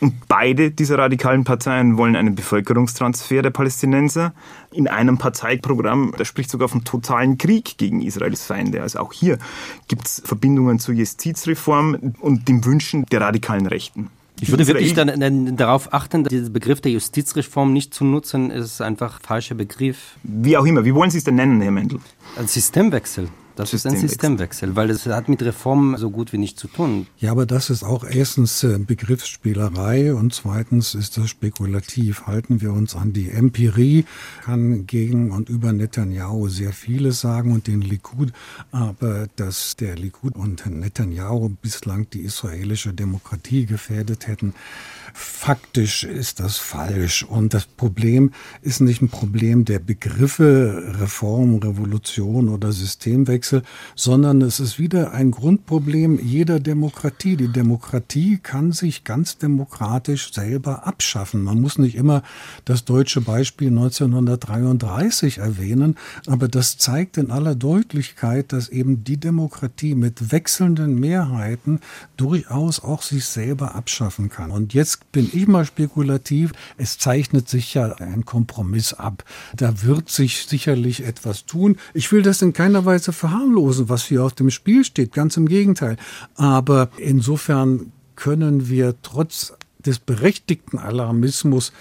[0.00, 4.34] Und beide dieser radikalen Parteien wollen einen Bevölkerungstransfer der Palästinenser
[4.70, 8.82] in einem Parteiprogramm, das spricht sogar vom totalen Krieg gegen Israels Feinde.
[8.82, 9.38] Also auch hier
[9.88, 14.10] gibt es Verbindungen zur Justizreform und dem Wünschen der radikalen Rechten.
[14.38, 18.82] Ich würde wirklich dann, dann, darauf achten, diesen Begriff der Justizreform nicht zu nutzen, ist
[18.82, 20.18] einfach falscher Begriff.
[20.22, 20.84] Wie auch immer.
[20.84, 22.00] Wie wollen Sie es denn nennen, Herr Mendel?
[22.36, 23.28] Ein Systemwechsel.
[23.56, 27.06] Das ist ein Systemwechsel, weil das hat mit Reformen so gut wie nichts zu tun.
[27.18, 32.26] Ja, aber das ist auch erstens äh, Begriffsspielerei und zweitens ist das spekulativ.
[32.26, 34.04] Halten wir uns an die Empirie,
[34.44, 38.32] kann gegen und über Netanyahu sehr vieles sagen und den Likud,
[38.72, 44.54] aber dass der Likud und Netanyahu bislang die israelische Demokratie gefährdet hätten,
[45.16, 47.22] faktisch ist das falsch.
[47.22, 53.62] Und das Problem ist nicht ein Problem der Begriffe Reform, Revolution oder Systemwechsel, Wechsel,
[53.94, 57.36] sondern es ist wieder ein Grundproblem jeder Demokratie.
[57.36, 61.42] Die Demokratie kann sich ganz demokratisch selber abschaffen.
[61.42, 62.22] Man muss nicht immer
[62.64, 69.94] das deutsche Beispiel 1933 erwähnen, aber das zeigt in aller Deutlichkeit, dass eben die Demokratie
[69.94, 71.80] mit wechselnden Mehrheiten
[72.16, 74.50] durchaus auch sich selber abschaffen kann.
[74.50, 76.52] Und jetzt bin ich mal spekulativ.
[76.76, 79.24] Es zeichnet sich ja ein Kompromiss ab.
[79.54, 81.76] Da wird sich sicherlich etwas tun.
[81.94, 85.12] Ich will das in keiner Weise verharmlosen, was hier auf dem Spiel steht.
[85.12, 85.96] Ganz im Gegenteil.
[86.34, 91.72] Aber insofern können wir trotz des berechtigten Alarmismus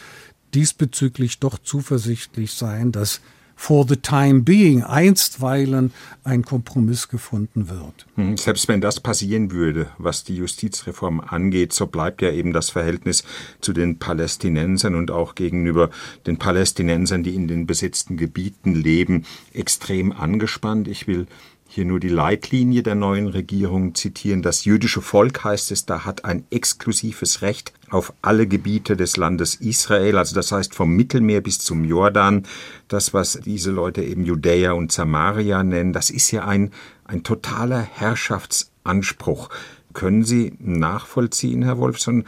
[0.53, 3.21] diesbezüglich doch zuversichtlich sein, dass
[3.55, 8.05] for the time being einstweilen ein Kompromiss gefunden wird.
[8.15, 12.69] Hm, selbst wenn das passieren würde, was die Justizreform angeht, so bleibt ja eben das
[12.69, 13.23] Verhältnis
[13.61, 15.89] zu den Palästinensern und auch gegenüber
[16.27, 20.87] den Palästinensern, die in den besetzten Gebieten leben, extrem angespannt.
[20.87, 21.27] Ich will
[21.75, 24.41] hier nur die Leitlinie der neuen Regierung zitieren.
[24.41, 29.55] Das jüdische Volk, heißt es, da hat ein exklusives Recht auf alle Gebiete des Landes
[29.55, 32.43] Israel, also das heißt vom Mittelmeer bis zum Jordan.
[32.87, 36.71] Das, was diese Leute eben Judäa und Samaria nennen, das ist ja ein,
[37.03, 39.49] ein totaler Herrschaftsanspruch.
[39.93, 42.23] Können Sie nachvollziehen, Herr Wolfson,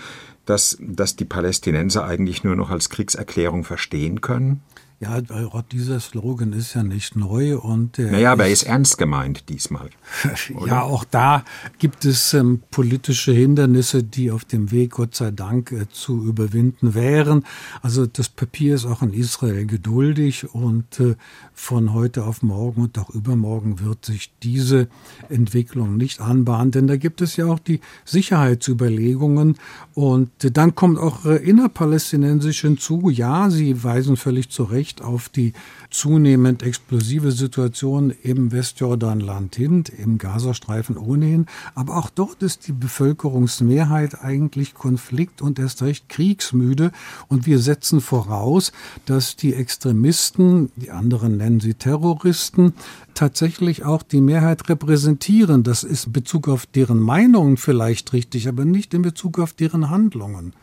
[0.45, 4.61] dass, dass die Palästinenser eigentlich nur noch als Kriegserklärung verstehen können?
[4.99, 5.21] Ja,
[5.61, 9.91] dieser Slogan ist ja nicht neu und äh, naja, aber er ist ernst gemeint diesmal.
[10.65, 11.45] ja, auch da
[11.77, 16.95] gibt es ähm, politische Hindernisse, die auf dem Weg, Gott sei Dank, äh, zu überwinden
[16.95, 17.45] wären.
[17.83, 21.15] Also das Papier ist auch in Israel geduldig und äh,
[21.53, 24.87] von heute auf morgen und auch übermorgen wird sich diese
[25.29, 29.57] Entwicklung nicht anbahnen, denn da gibt es ja auch die Sicherheitsüberlegungen
[29.93, 33.11] und äh, dann kommt auch äh, innerpalästinensisch hinzu.
[33.11, 35.51] Ja, Sie weisen völlig zu Recht Bericht auf die
[35.89, 41.45] zunehmend explosive Situation im Westjordanland hin, im Gazastreifen ohnehin.
[41.75, 46.91] Aber auch dort ist die Bevölkerungsmehrheit eigentlich konflikt- und erst recht kriegsmüde.
[47.27, 48.71] Und wir setzen voraus,
[49.05, 52.71] dass die Extremisten, die anderen nennen sie Terroristen,
[53.13, 55.63] tatsächlich auch die Mehrheit repräsentieren.
[55.63, 59.89] Das ist in Bezug auf deren Meinungen vielleicht richtig, aber nicht in Bezug auf deren
[59.89, 60.53] Handlungen.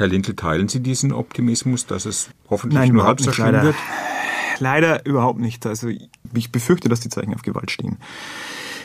[0.00, 3.62] Herr Lintel, teilen Sie diesen Optimismus, dass es hoffentlich Nein, nur halb so schlimm leider.
[3.64, 3.76] wird?
[4.58, 5.66] Leider überhaupt nicht.
[5.66, 5.90] Also
[6.32, 7.98] ich befürchte, dass die Zeichen auf Gewalt stehen.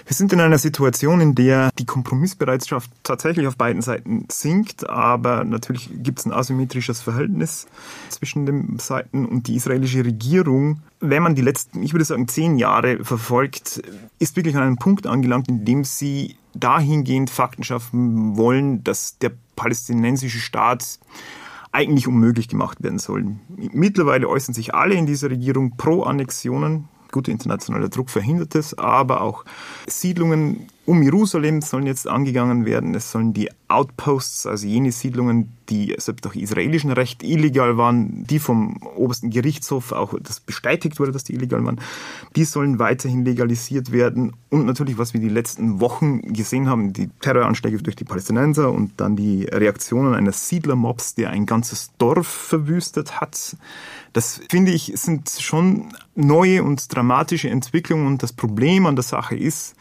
[0.08, 5.44] Wir sind in einer Situation, in der die Kompromissbereitschaft tatsächlich auf beiden Seiten sinkt, aber
[5.44, 7.66] natürlich gibt es ein asymmetrisches Verhältnis
[8.10, 12.58] zwischen den Seiten und die israelische Regierung, wenn man die letzten, ich würde sagen, zehn
[12.58, 13.82] Jahre verfolgt,
[14.20, 19.32] ist wirklich an einem Punkt angelangt, in dem sie dahingehend Fakten schaffen wollen, dass der
[19.56, 21.00] palästinensische Staat
[21.72, 23.26] eigentlich unmöglich gemacht werden soll.
[23.58, 29.22] Mittlerweile äußern sich alle in dieser Regierung pro Annexionen guter internationaler Druck verhindert es, aber
[29.22, 29.46] auch
[29.88, 32.94] Siedlungen um Jerusalem sollen jetzt angegangen werden.
[32.94, 38.38] Es sollen die Outposts, also jene Siedlungen, die selbst nach israelischem Recht illegal waren, die
[38.38, 41.82] vom obersten Gerichtshof auch das bestätigt wurde, dass die illegal waren,
[42.36, 44.34] die sollen weiterhin legalisiert werden.
[44.50, 48.92] Und natürlich, was wir die letzten Wochen gesehen haben, die Terroranschläge durch die Palästinenser und
[48.98, 53.58] dann die Reaktionen eines Siedlermobs, der ein ganzes Dorf verwüstet hat.
[54.14, 58.06] Das finde ich sind schon neue und dramatische Entwicklungen.
[58.06, 59.76] Und das Problem an der Sache ist,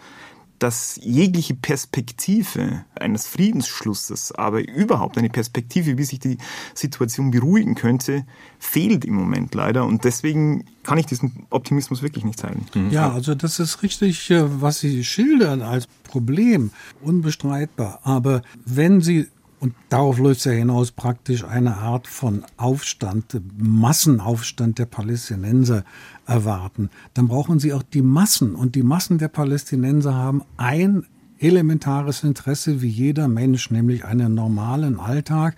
[0.59, 6.39] dass jegliche Perspektive eines Friedensschlusses, aber überhaupt eine Perspektive, wie sich die
[6.75, 8.25] Situation beruhigen könnte,
[8.59, 9.85] fehlt im Moment leider.
[9.85, 12.67] Und deswegen kann ich diesen Optimismus wirklich nicht teilen.
[12.75, 12.91] Mhm.
[12.91, 16.71] Ja, also das ist richtig, äh, was Sie schildern als Problem,
[17.03, 18.01] unbestreitbar.
[18.03, 19.27] Aber wenn Sie
[19.65, 25.85] und darauf läuft es ja hinaus, praktisch eine Art von Aufstand, Massenaufstand der Palästinenser
[26.27, 26.91] erwarten.
[27.15, 28.55] Dann brauchen sie auch die Massen.
[28.55, 31.07] Und die Massen der Palästinenser haben ein
[31.39, 35.57] elementares Interesse wie jeder Mensch, nämlich einen normalen Alltag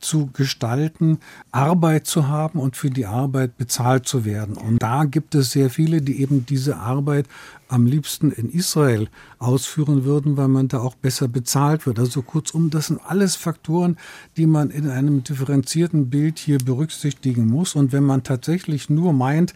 [0.00, 1.18] zu gestalten,
[1.50, 4.56] Arbeit zu haben und für die Arbeit bezahlt zu werden.
[4.56, 7.26] Und da gibt es sehr viele, die eben diese Arbeit
[7.68, 11.98] am liebsten in Israel ausführen würden, weil man da auch besser bezahlt wird.
[11.98, 13.98] Also kurzum, das sind alles Faktoren,
[14.36, 17.74] die man in einem differenzierten Bild hier berücksichtigen muss.
[17.74, 19.54] Und wenn man tatsächlich nur meint,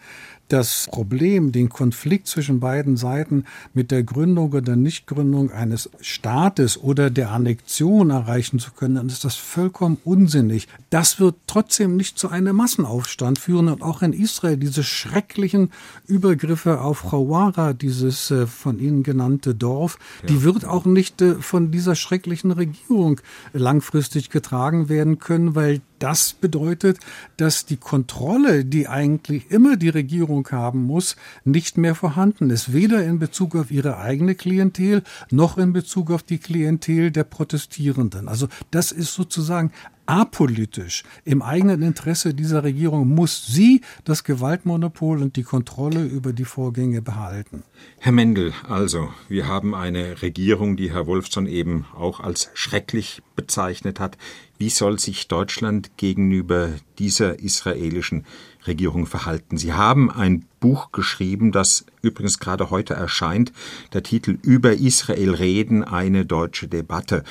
[0.53, 7.09] das Problem, den Konflikt zwischen beiden Seiten mit der Gründung oder Nichtgründung eines Staates oder
[7.09, 10.67] der Annexion erreichen zu können, dann ist das vollkommen unsinnig.
[10.91, 15.71] Das wird trotzdem nicht zu einem Massenaufstand führen und auch in Israel diese schrecklichen
[16.05, 20.27] Übergriffe auf Hawara, dieses äh, von Ihnen genannte Dorf, ja.
[20.27, 23.19] die wird auch nicht äh, von dieser schrecklichen Regierung
[23.53, 26.99] langfristig getragen werden können, weil das bedeutet,
[27.37, 32.73] dass die Kontrolle, die eigentlich immer die Regierung haben muss, nicht mehr vorhanden ist.
[32.73, 38.27] Weder in Bezug auf ihre eigene Klientel noch in Bezug auf die Klientel der Protestierenden.
[38.27, 39.71] Also das ist sozusagen
[40.05, 41.03] apolitisch.
[41.25, 47.01] Im eigenen Interesse dieser Regierung muss sie das Gewaltmonopol und die Kontrolle über die Vorgänge
[47.01, 47.63] behalten.
[47.99, 53.99] Herr Mendel, also, wir haben eine Regierung, die Herr Wolfson eben auch als schrecklich bezeichnet
[53.99, 54.17] hat.
[54.57, 58.25] Wie soll sich Deutschland gegenüber dieser israelischen
[58.67, 59.57] Regierung verhalten?
[59.57, 63.51] Sie haben ein Buch geschrieben, das übrigens gerade heute erscheint.
[63.93, 67.23] Der Titel Über Israel reden, eine deutsche Debatte.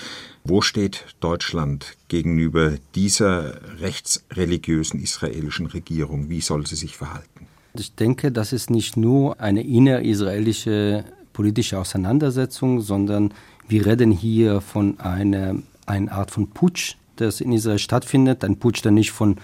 [0.44, 6.28] Wo steht Deutschland gegenüber dieser rechtsreligiösen israelischen Regierung?
[6.28, 7.46] Wie soll sie sich verhalten?
[7.74, 13.33] Ich denke, das ist nicht nur eine innerisraelische politische Auseinandersetzung, sondern
[13.68, 15.55] wir reden hier von einer,
[15.87, 18.44] einer Art von Putsch, das in Israel stattfindet.
[18.44, 19.37] Ein Putsch, der nicht von,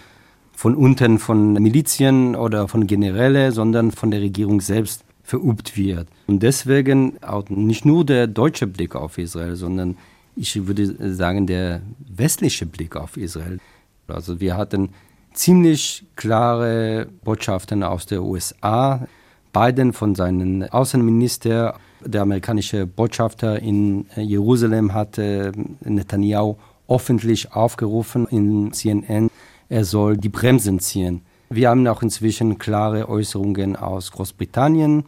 [0.53, 6.09] von unten von Milizien oder von Generäle, sondern von der Regierung selbst verübt wird.
[6.27, 9.97] Und deswegen auch nicht nur der deutsche Blick auf Israel, sondern
[10.39, 13.59] ich würde sagen, der westliche Blick auf Israel.
[14.07, 14.91] Also wir hatten
[15.35, 19.07] ziemlich klare Botschaften aus der USA.
[19.53, 26.57] Biden von seinem Außenminister, der amerikanische Botschafter in Jerusalem hatte Netanyahu
[26.89, 29.31] öffentlich aufgerufen in CNN,
[29.69, 31.23] er soll die Bremsen ziehen.
[31.51, 35.05] Wir haben auch inzwischen klare Äußerungen aus Großbritannien,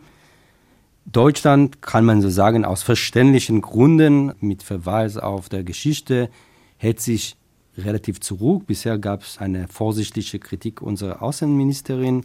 [1.12, 6.31] Deutschland kann man so sagen, aus verständlichen Gründen mit Verweis auf der Geschichte
[6.77, 7.37] hält sich
[7.77, 8.66] relativ zurück.
[8.66, 12.25] Bisher gab es eine vorsichtige Kritik unserer Außenministerin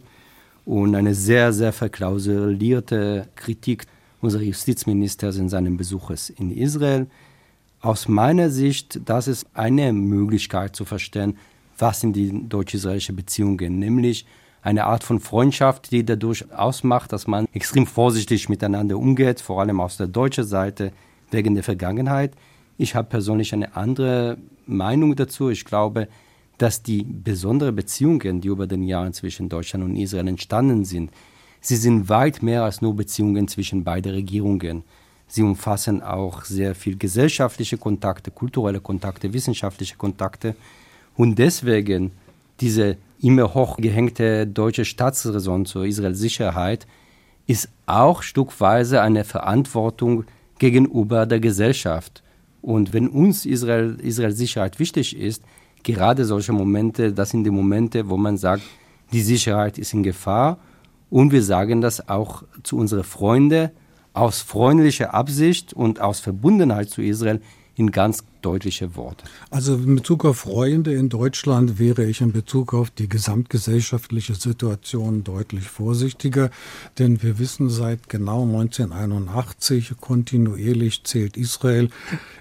[0.64, 3.86] und eine sehr, sehr verklausulierte Kritik
[4.20, 7.08] unseres Justizministers in seinem Besuches in Israel.
[7.80, 11.36] Aus meiner Sicht, das ist eine Möglichkeit zu verstehen,
[11.76, 14.26] was sind die deutsch-israelischen Beziehungen, nämlich
[14.66, 19.78] eine Art von Freundschaft, die dadurch ausmacht, dass man extrem vorsichtig miteinander umgeht, vor allem
[19.80, 20.90] aus der deutschen Seite
[21.30, 22.32] wegen der Vergangenheit.
[22.76, 25.50] Ich habe persönlich eine andere Meinung dazu.
[25.50, 26.08] Ich glaube,
[26.58, 31.12] dass die besonderen Beziehungen, die über den Jahren zwischen Deutschland und Israel entstanden sind,
[31.60, 34.82] sie sind weit mehr als nur Beziehungen zwischen beiden Regierungen.
[35.28, 40.56] Sie umfassen auch sehr viel gesellschaftliche Kontakte, kulturelle Kontakte, wissenschaftliche Kontakte.
[41.16, 42.10] Und deswegen
[42.60, 46.86] diese immer hochgehängte deutsche Staatsräson zur Israels Sicherheit
[47.46, 50.24] ist auch stückweise eine Verantwortung
[50.58, 52.22] gegenüber der Gesellschaft.
[52.62, 55.42] Und wenn uns Israel, Israels Sicherheit wichtig ist,
[55.82, 58.62] gerade solche Momente, das sind die Momente, wo man sagt,
[59.12, 60.58] die Sicherheit ist in Gefahr.
[61.08, 63.70] Und wir sagen das auch zu unseren Freunden
[64.12, 67.40] aus freundlicher Absicht und aus Verbundenheit zu Israel
[67.76, 69.24] in ganz deutliche Worte.
[69.50, 75.24] Also in Bezug auf Freunde in Deutschland wäre ich in Bezug auf die gesamtgesellschaftliche Situation
[75.24, 76.50] deutlich vorsichtiger,
[76.98, 81.90] denn wir wissen seit genau 1981 kontinuierlich zählt Israel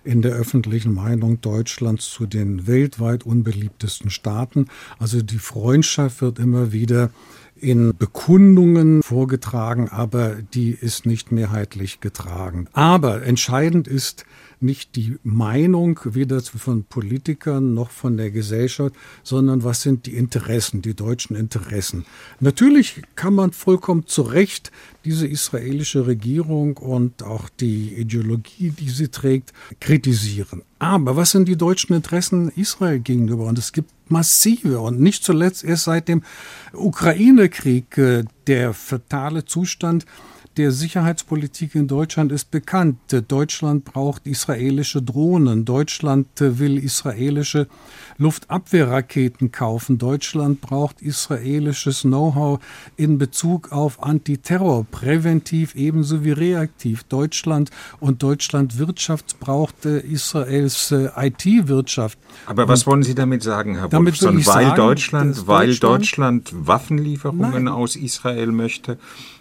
[0.04, 4.68] in der öffentlichen Meinung Deutschlands zu den weltweit unbeliebtesten Staaten.
[5.00, 7.10] Also die Freundschaft wird immer wieder
[7.56, 12.68] in Bekundungen vorgetragen, aber die ist nicht mehrheitlich getragen.
[12.74, 14.26] Aber entscheidend ist,
[14.60, 20.82] nicht die Meinung, weder von Politikern noch von der Gesellschaft, sondern was sind die Interessen,
[20.82, 22.06] die deutschen Interessen.
[22.40, 24.72] Natürlich kann man vollkommen zu Recht
[25.06, 30.64] diese israelische Regierung und auch die Ideologie, die sie trägt, kritisieren.
[30.80, 33.46] Aber was sind die deutschen Interessen Israel gegenüber?
[33.46, 36.24] Und es gibt massive und nicht zuletzt erst seit dem
[36.74, 40.06] Ukraine-Krieg äh, der fatale Zustand,
[40.58, 42.98] der Sicherheitspolitik in Deutschland ist bekannt.
[43.28, 45.66] Deutschland braucht israelische Drohnen.
[45.66, 47.68] Deutschland will israelische
[48.18, 49.98] Luftabwehrraketen kaufen.
[49.98, 52.60] Deutschland braucht israelisches Know-how
[52.96, 57.04] in Bezug auf Antiterror, präventiv ebenso wie reaktiv.
[57.04, 62.18] Deutschland und Deutschland Wirtschaft braucht äh, Israels äh, IT-Wirtschaft.
[62.46, 64.38] Aber was und wollen Sie damit sagen, Herr damit Wolfson?
[64.38, 67.68] Weil sagen, Deutschland, weil Deutschland, Deutschland Waffenlieferungen Nein.
[67.68, 68.98] aus Israel möchte?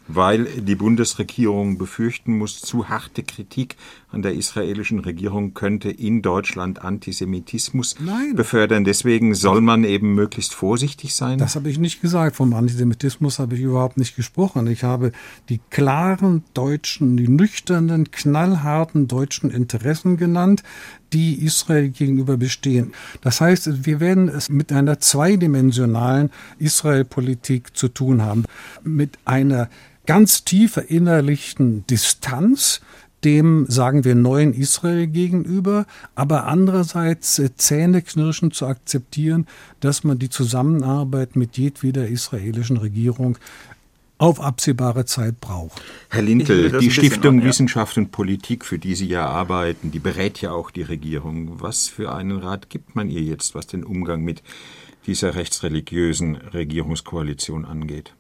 [0.07, 3.77] Weil die Bundesregierung befürchten muss, zu harte Kritik
[4.11, 8.37] an der israelischen Regierung könnte in Deutschland Antisemitismus Nein.
[8.37, 8.85] befördern.
[8.85, 11.39] Deswegen soll man eben möglichst vorsichtig sein.
[11.39, 12.37] Das habe ich nicht gesagt.
[12.37, 14.67] Vom Antisemitismus habe ich überhaupt nicht gesprochen.
[14.69, 15.13] Ich habe
[15.49, 20.63] die klaren deutschen, die nüchternen, knallharten deutschen Interessen genannt,
[21.13, 22.93] die Israel gegenüber bestehen.
[23.21, 28.45] Das heißt, wir werden es mit einer zweidimensionalen Israel-Politik zu tun haben,
[28.83, 29.69] mit einer
[30.07, 32.81] ganz tief verinnerlichten Distanz
[33.25, 39.47] dem, sagen wir, neuen Israel gegenüber, aber andererseits äh, zähneknirschend zu akzeptieren,
[39.81, 43.39] dass man die Zusammenarbeit mit jedweder israelischen Regierung
[44.19, 45.83] auf absehbare Zeit braucht.
[46.09, 47.49] Herr Lintel, die Stiftung an, ja.
[47.49, 51.61] Wissenschaft und Politik, für die Sie ja arbeiten, die berät ja auch die Regierung.
[51.61, 54.43] Was für einen Rat gibt man ihr jetzt, was den Umgang mit
[55.07, 58.15] dieser rechtsreligiösen Regierungskoalition angeht?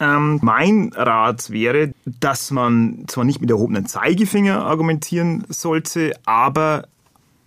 [0.00, 6.84] Ähm, mein Rat wäre, dass man zwar nicht mit erhobenen Zeigefinger argumentieren sollte, aber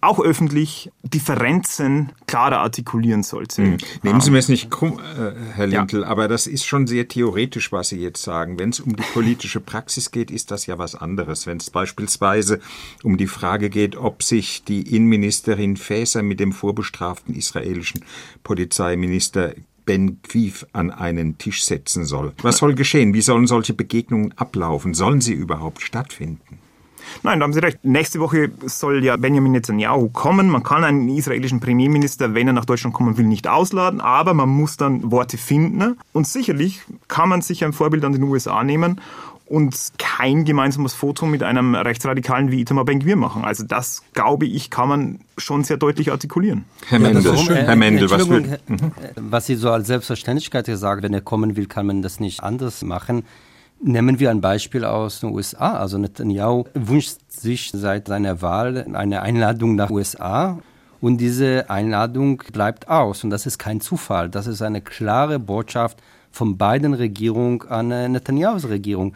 [0.03, 3.61] auch öffentlich Differenzen klarer artikulieren sollte.
[3.61, 3.77] Mhm.
[4.03, 6.07] Nehmen Sie mir es nicht krumm, äh, Herr Lintel, ja.
[6.07, 8.59] aber das ist schon sehr theoretisch, was Sie jetzt sagen.
[8.59, 11.47] Wenn es um die politische Praxis geht, ist das ja was anderes.
[11.47, 12.59] Wenn es beispielsweise
[13.01, 18.03] um die Frage geht, ob sich die Innenministerin Faeser mit dem vorbestraften israelischen
[18.43, 19.53] Polizeiminister
[19.85, 22.33] Ben Quief an einen Tisch setzen soll.
[22.41, 23.13] Was soll geschehen?
[23.13, 24.93] Wie sollen solche Begegnungen ablaufen?
[24.93, 26.59] Sollen sie überhaupt stattfinden?
[27.21, 27.83] Nein, da haben Sie recht.
[27.83, 30.49] Nächste Woche soll ja Benjamin Netanyahu kommen.
[30.49, 34.49] Man kann einen israelischen Premierminister, wenn er nach Deutschland kommen will, nicht ausladen, aber man
[34.49, 35.97] muss dann Worte finden.
[36.11, 39.01] Und sicherlich kann man sich ein Vorbild an den USA nehmen
[39.53, 43.45] und kein gemeinsames Foto mit einem Rechtsradikalen wie Itamar Ben-Gvir machen.
[43.45, 46.65] Also das, glaube ich, kann man schon sehr deutlich artikulieren.
[46.87, 48.91] Herr Mendel, ja, äh, Herr Mendel was, will, mhm.
[49.15, 52.81] was Sie so als Selbstverständlichkeit gesagt, wenn er kommen will, kann man das nicht anders
[52.81, 53.25] machen.
[53.79, 55.73] Nehmen wir ein Beispiel aus den USA.
[55.77, 60.57] Also Netanyahu wünscht sich seit seiner Wahl eine Einladung nach USA.
[60.99, 63.23] Und diese Einladung bleibt aus.
[63.23, 64.29] Und das ist kein Zufall.
[64.29, 66.01] Das ist eine klare Botschaft
[66.31, 69.13] von beiden Regierungen an Netanyahus Regierung.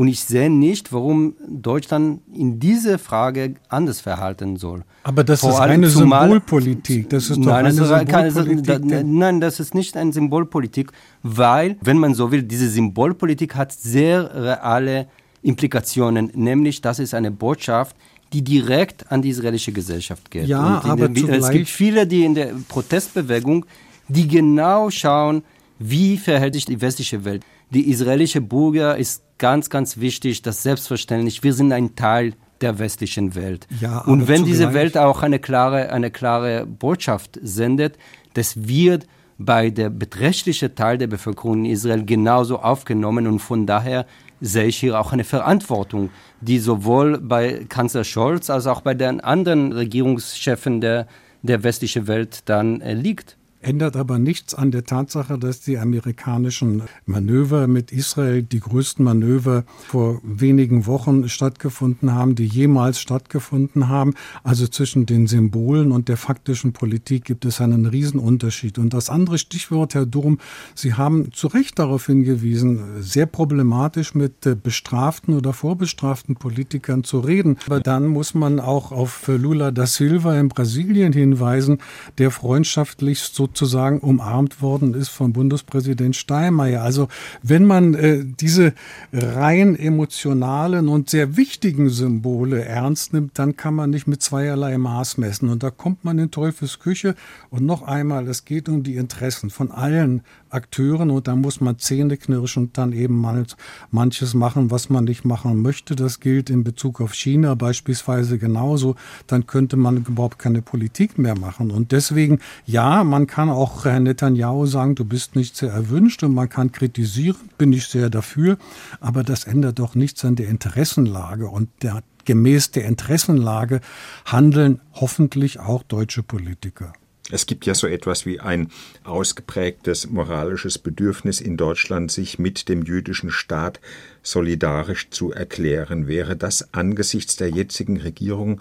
[0.00, 4.82] Und ich sehe nicht, warum Deutschland in dieser Frage anders verhalten soll.
[5.02, 7.10] Aber das Vor ist eine Symbolpolitik.
[7.10, 8.66] Das ist doch nein, eine Symbolpolitik.
[8.66, 10.90] Keine, nein, das ist nicht eine Symbolpolitik,
[11.22, 15.06] weil, wenn man so will, diese Symbolpolitik hat sehr reale
[15.42, 16.30] Implikationen.
[16.34, 17.94] Nämlich, das ist eine Botschaft,
[18.32, 20.46] die direkt an die israelische Gesellschaft geht.
[20.46, 23.66] Ja, aber der, es gibt viele, die in der Protestbewegung,
[24.08, 25.42] die genau schauen,
[25.82, 27.42] Wie verhält sich die westliche Welt?
[27.70, 31.42] Die israelische Bürger ist ganz, ganz wichtig, das selbstverständlich.
[31.42, 33.66] Wir sind ein Teil der westlichen Welt.
[33.80, 37.96] Ja, und wenn diese Welt auch eine klare, eine klare Botschaft sendet,
[38.34, 39.06] das wird
[39.38, 44.04] bei der beträchtlichen Teil der Bevölkerung in Israel genauso aufgenommen und von daher
[44.42, 46.10] sehe ich hier auch eine Verantwortung,
[46.40, 51.06] die sowohl bei Kanzler Scholz als auch bei den anderen Regierungschefen der,
[51.42, 56.82] der westlichen Welt dann äh, liegt ändert aber nichts an der Tatsache, dass die amerikanischen
[57.04, 64.14] Manöver mit Israel die größten Manöver vor wenigen Wochen stattgefunden haben, die jemals stattgefunden haben.
[64.42, 68.78] Also zwischen den Symbolen und der faktischen Politik gibt es einen Riesenunterschied.
[68.78, 70.38] Und das andere Stichwort, Herr Dom,
[70.74, 77.20] Sie haben zu Recht darauf hingewiesen, sehr problematisch mit äh, bestraften oder vorbestraften Politikern zu
[77.20, 77.58] reden.
[77.66, 81.78] Aber dann muss man auch auf Lula da Silva in Brasilien hinweisen,
[82.18, 86.82] der freundschaftlich so sozusagen umarmt worden ist von Bundespräsident Steinmeier.
[86.82, 87.08] Also
[87.42, 88.74] wenn man äh, diese
[89.12, 95.18] rein emotionalen und sehr wichtigen Symbole ernst nimmt, dann kann man nicht mit zweierlei Maß
[95.18, 95.48] messen.
[95.48, 97.16] Und da kommt man in Teufels Küche.
[97.50, 101.78] Und noch einmal, es geht um die Interessen von allen Akteuren und da muss man
[101.78, 103.44] Zähne knirschen und dann eben mal
[103.90, 105.96] manches machen, was man nicht machen möchte.
[105.96, 108.96] Das gilt in Bezug auf China beispielsweise genauso.
[109.26, 111.70] Dann könnte man überhaupt keine Politik mehr machen.
[111.70, 116.34] Und deswegen, ja, man kann auch Herr Netanyahu sagen, du bist nicht sehr erwünscht und
[116.34, 118.58] man kann kritisieren, bin ich sehr dafür.
[119.00, 123.80] Aber das ändert doch nichts an der Interessenlage und der, gemäß der Interessenlage
[124.26, 126.92] handeln hoffentlich auch deutsche Politiker.
[127.32, 128.68] Es gibt ja so etwas wie ein
[129.04, 133.80] ausgeprägtes moralisches Bedürfnis in Deutschland, sich mit dem jüdischen Staat
[134.22, 136.08] solidarisch zu erklären.
[136.08, 138.60] Wäre das angesichts der jetzigen Regierung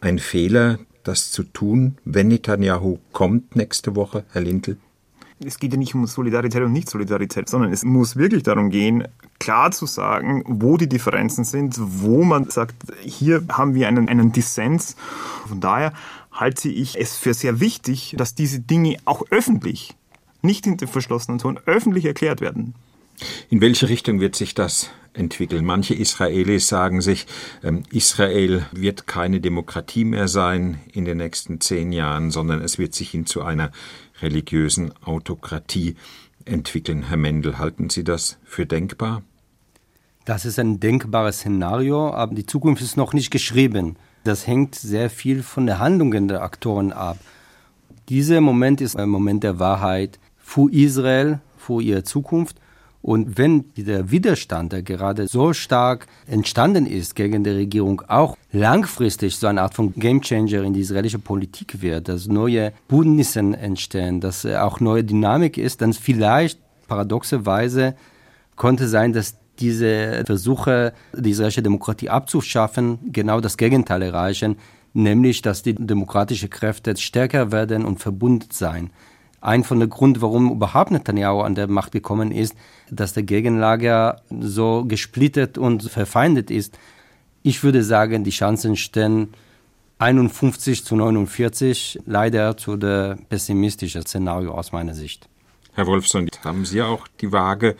[0.00, 4.78] ein Fehler, das zu tun, wenn Netanyahu kommt nächste Woche, Herr Lintel?
[5.44, 9.06] Es geht ja nicht um Solidarität und Nicht-Solidarität, sondern es muss wirklich darum gehen,
[9.38, 14.32] klar zu sagen, wo die Differenzen sind, wo man sagt, hier haben wir einen, einen
[14.32, 14.96] Dissens.
[15.46, 15.92] Von daher
[16.32, 19.94] halte ich es für sehr wichtig, dass diese Dinge auch öffentlich,
[20.40, 22.74] nicht hinter verschlossenen Toren, öffentlich erklärt werden.
[23.50, 25.64] In welche Richtung wird sich das entwickeln?
[25.64, 27.26] Manche Israelis sagen sich,
[27.62, 32.94] ähm, Israel wird keine Demokratie mehr sein in den nächsten zehn Jahren, sondern es wird
[32.94, 33.70] sich hin zu einer
[34.20, 35.96] religiösen Autokratie
[36.44, 37.04] entwickeln.
[37.08, 39.22] Herr Mendel, halten Sie das für denkbar?
[40.24, 43.96] Das ist ein denkbares Szenario, aber die Zukunft ist noch nicht geschrieben.
[44.24, 47.18] Das hängt sehr viel von den Handlungen der Aktoren ab.
[48.08, 52.56] Dieser Moment ist ein Moment der Wahrheit für Israel, für ihre Zukunft.
[53.06, 59.36] Und wenn der Widerstand, der gerade so stark entstanden ist gegen die Regierung, auch langfristig
[59.36, 64.44] so eine Art von Gamechanger in die israelische Politik wird, dass neue Bündnisse entstehen, dass
[64.44, 67.94] auch neue Dynamik ist, dann vielleicht paradoxerweise
[68.56, 74.56] konnte sein, dass diese Versuche, die israelische Demokratie abzuschaffen, genau das Gegenteil erreichen,
[74.94, 78.90] nämlich dass die demokratischen Kräfte stärker werden und verbunden sein.
[79.40, 82.56] Ein von den Gründen, warum überhaupt Netanyahu an der Macht gekommen ist,
[82.90, 86.78] dass der Gegenlager so gesplittet und verfeindet ist.
[87.42, 89.28] Ich würde sagen, die Chancen stehen
[89.98, 95.28] 51 zu 49, leider zu der pessimistischen Szenario aus meiner Sicht.
[95.72, 97.76] Herr Wolfson, haben Sie auch die Waage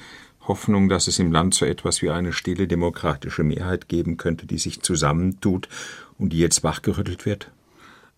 [0.48, 4.58] Hoffnung, dass es im Land so etwas wie eine stille demokratische Mehrheit geben könnte, die
[4.58, 5.68] sich zusammentut
[6.18, 7.50] und die jetzt wachgerüttelt wird?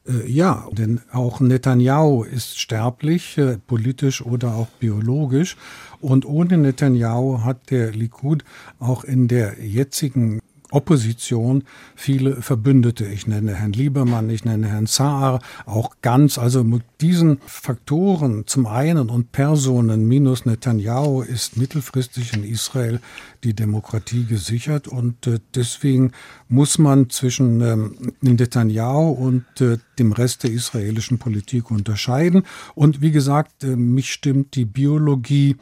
[0.09, 5.57] Äh, ja, denn auch Netanyahu ist sterblich, äh, politisch oder auch biologisch.
[6.01, 8.45] Und ohne Netanyahu hat der Likud
[8.79, 10.41] auch in der jetzigen
[10.71, 11.65] Opposition
[11.97, 13.07] viele Verbündete.
[13.07, 16.39] Ich nenne Herrn Liebermann, ich nenne Herrn Saar, auch ganz.
[16.39, 23.01] Also mit diesen Faktoren zum einen und Personen minus Netanyahu ist mittelfristig in Israel
[23.45, 26.13] die Demokratie gesichert und äh, deswegen
[26.49, 32.45] muss man zwischen ähm, Netanyahu und äh, dem Rest der israelischen Politik unterscheiden.
[32.75, 35.57] Und wie gesagt, äh, mich stimmt die Biologie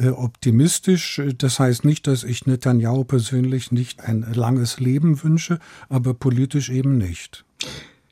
[0.00, 1.20] optimistisch.
[1.38, 6.98] Das heißt nicht, dass ich Netanyahu persönlich nicht ein langes Leben wünsche, aber politisch eben
[6.98, 7.44] nicht.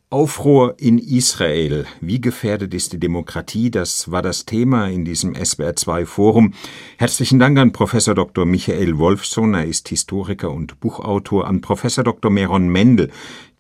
[0.09, 1.85] Aufruhr in Israel.
[2.01, 3.73] Wie gefährdet ist die Demokratie?
[3.73, 6.55] Das war das Thema in diesem SWR2 Forum.
[6.97, 8.47] Herzlichen Dank an Professor Dr.
[8.47, 9.55] Michael Wolfson.
[9.55, 11.49] Er ist Historiker und Buchautor.
[11.49, 12.31] An Professor Dr.
[12.31, 13.11] Meron Mendel,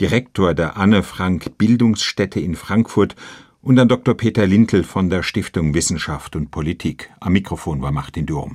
[0.01, 3.16] Direktor der Anne Frank Bildungsstätte in Frankfurt
[3.67, 4.14] und an Dr.
[4.14, 7.11] Peter Lintel von der Stiftung Wissenschaft und Politik.
[7.19, 8.55] Am Mikrofon war Martin Durm.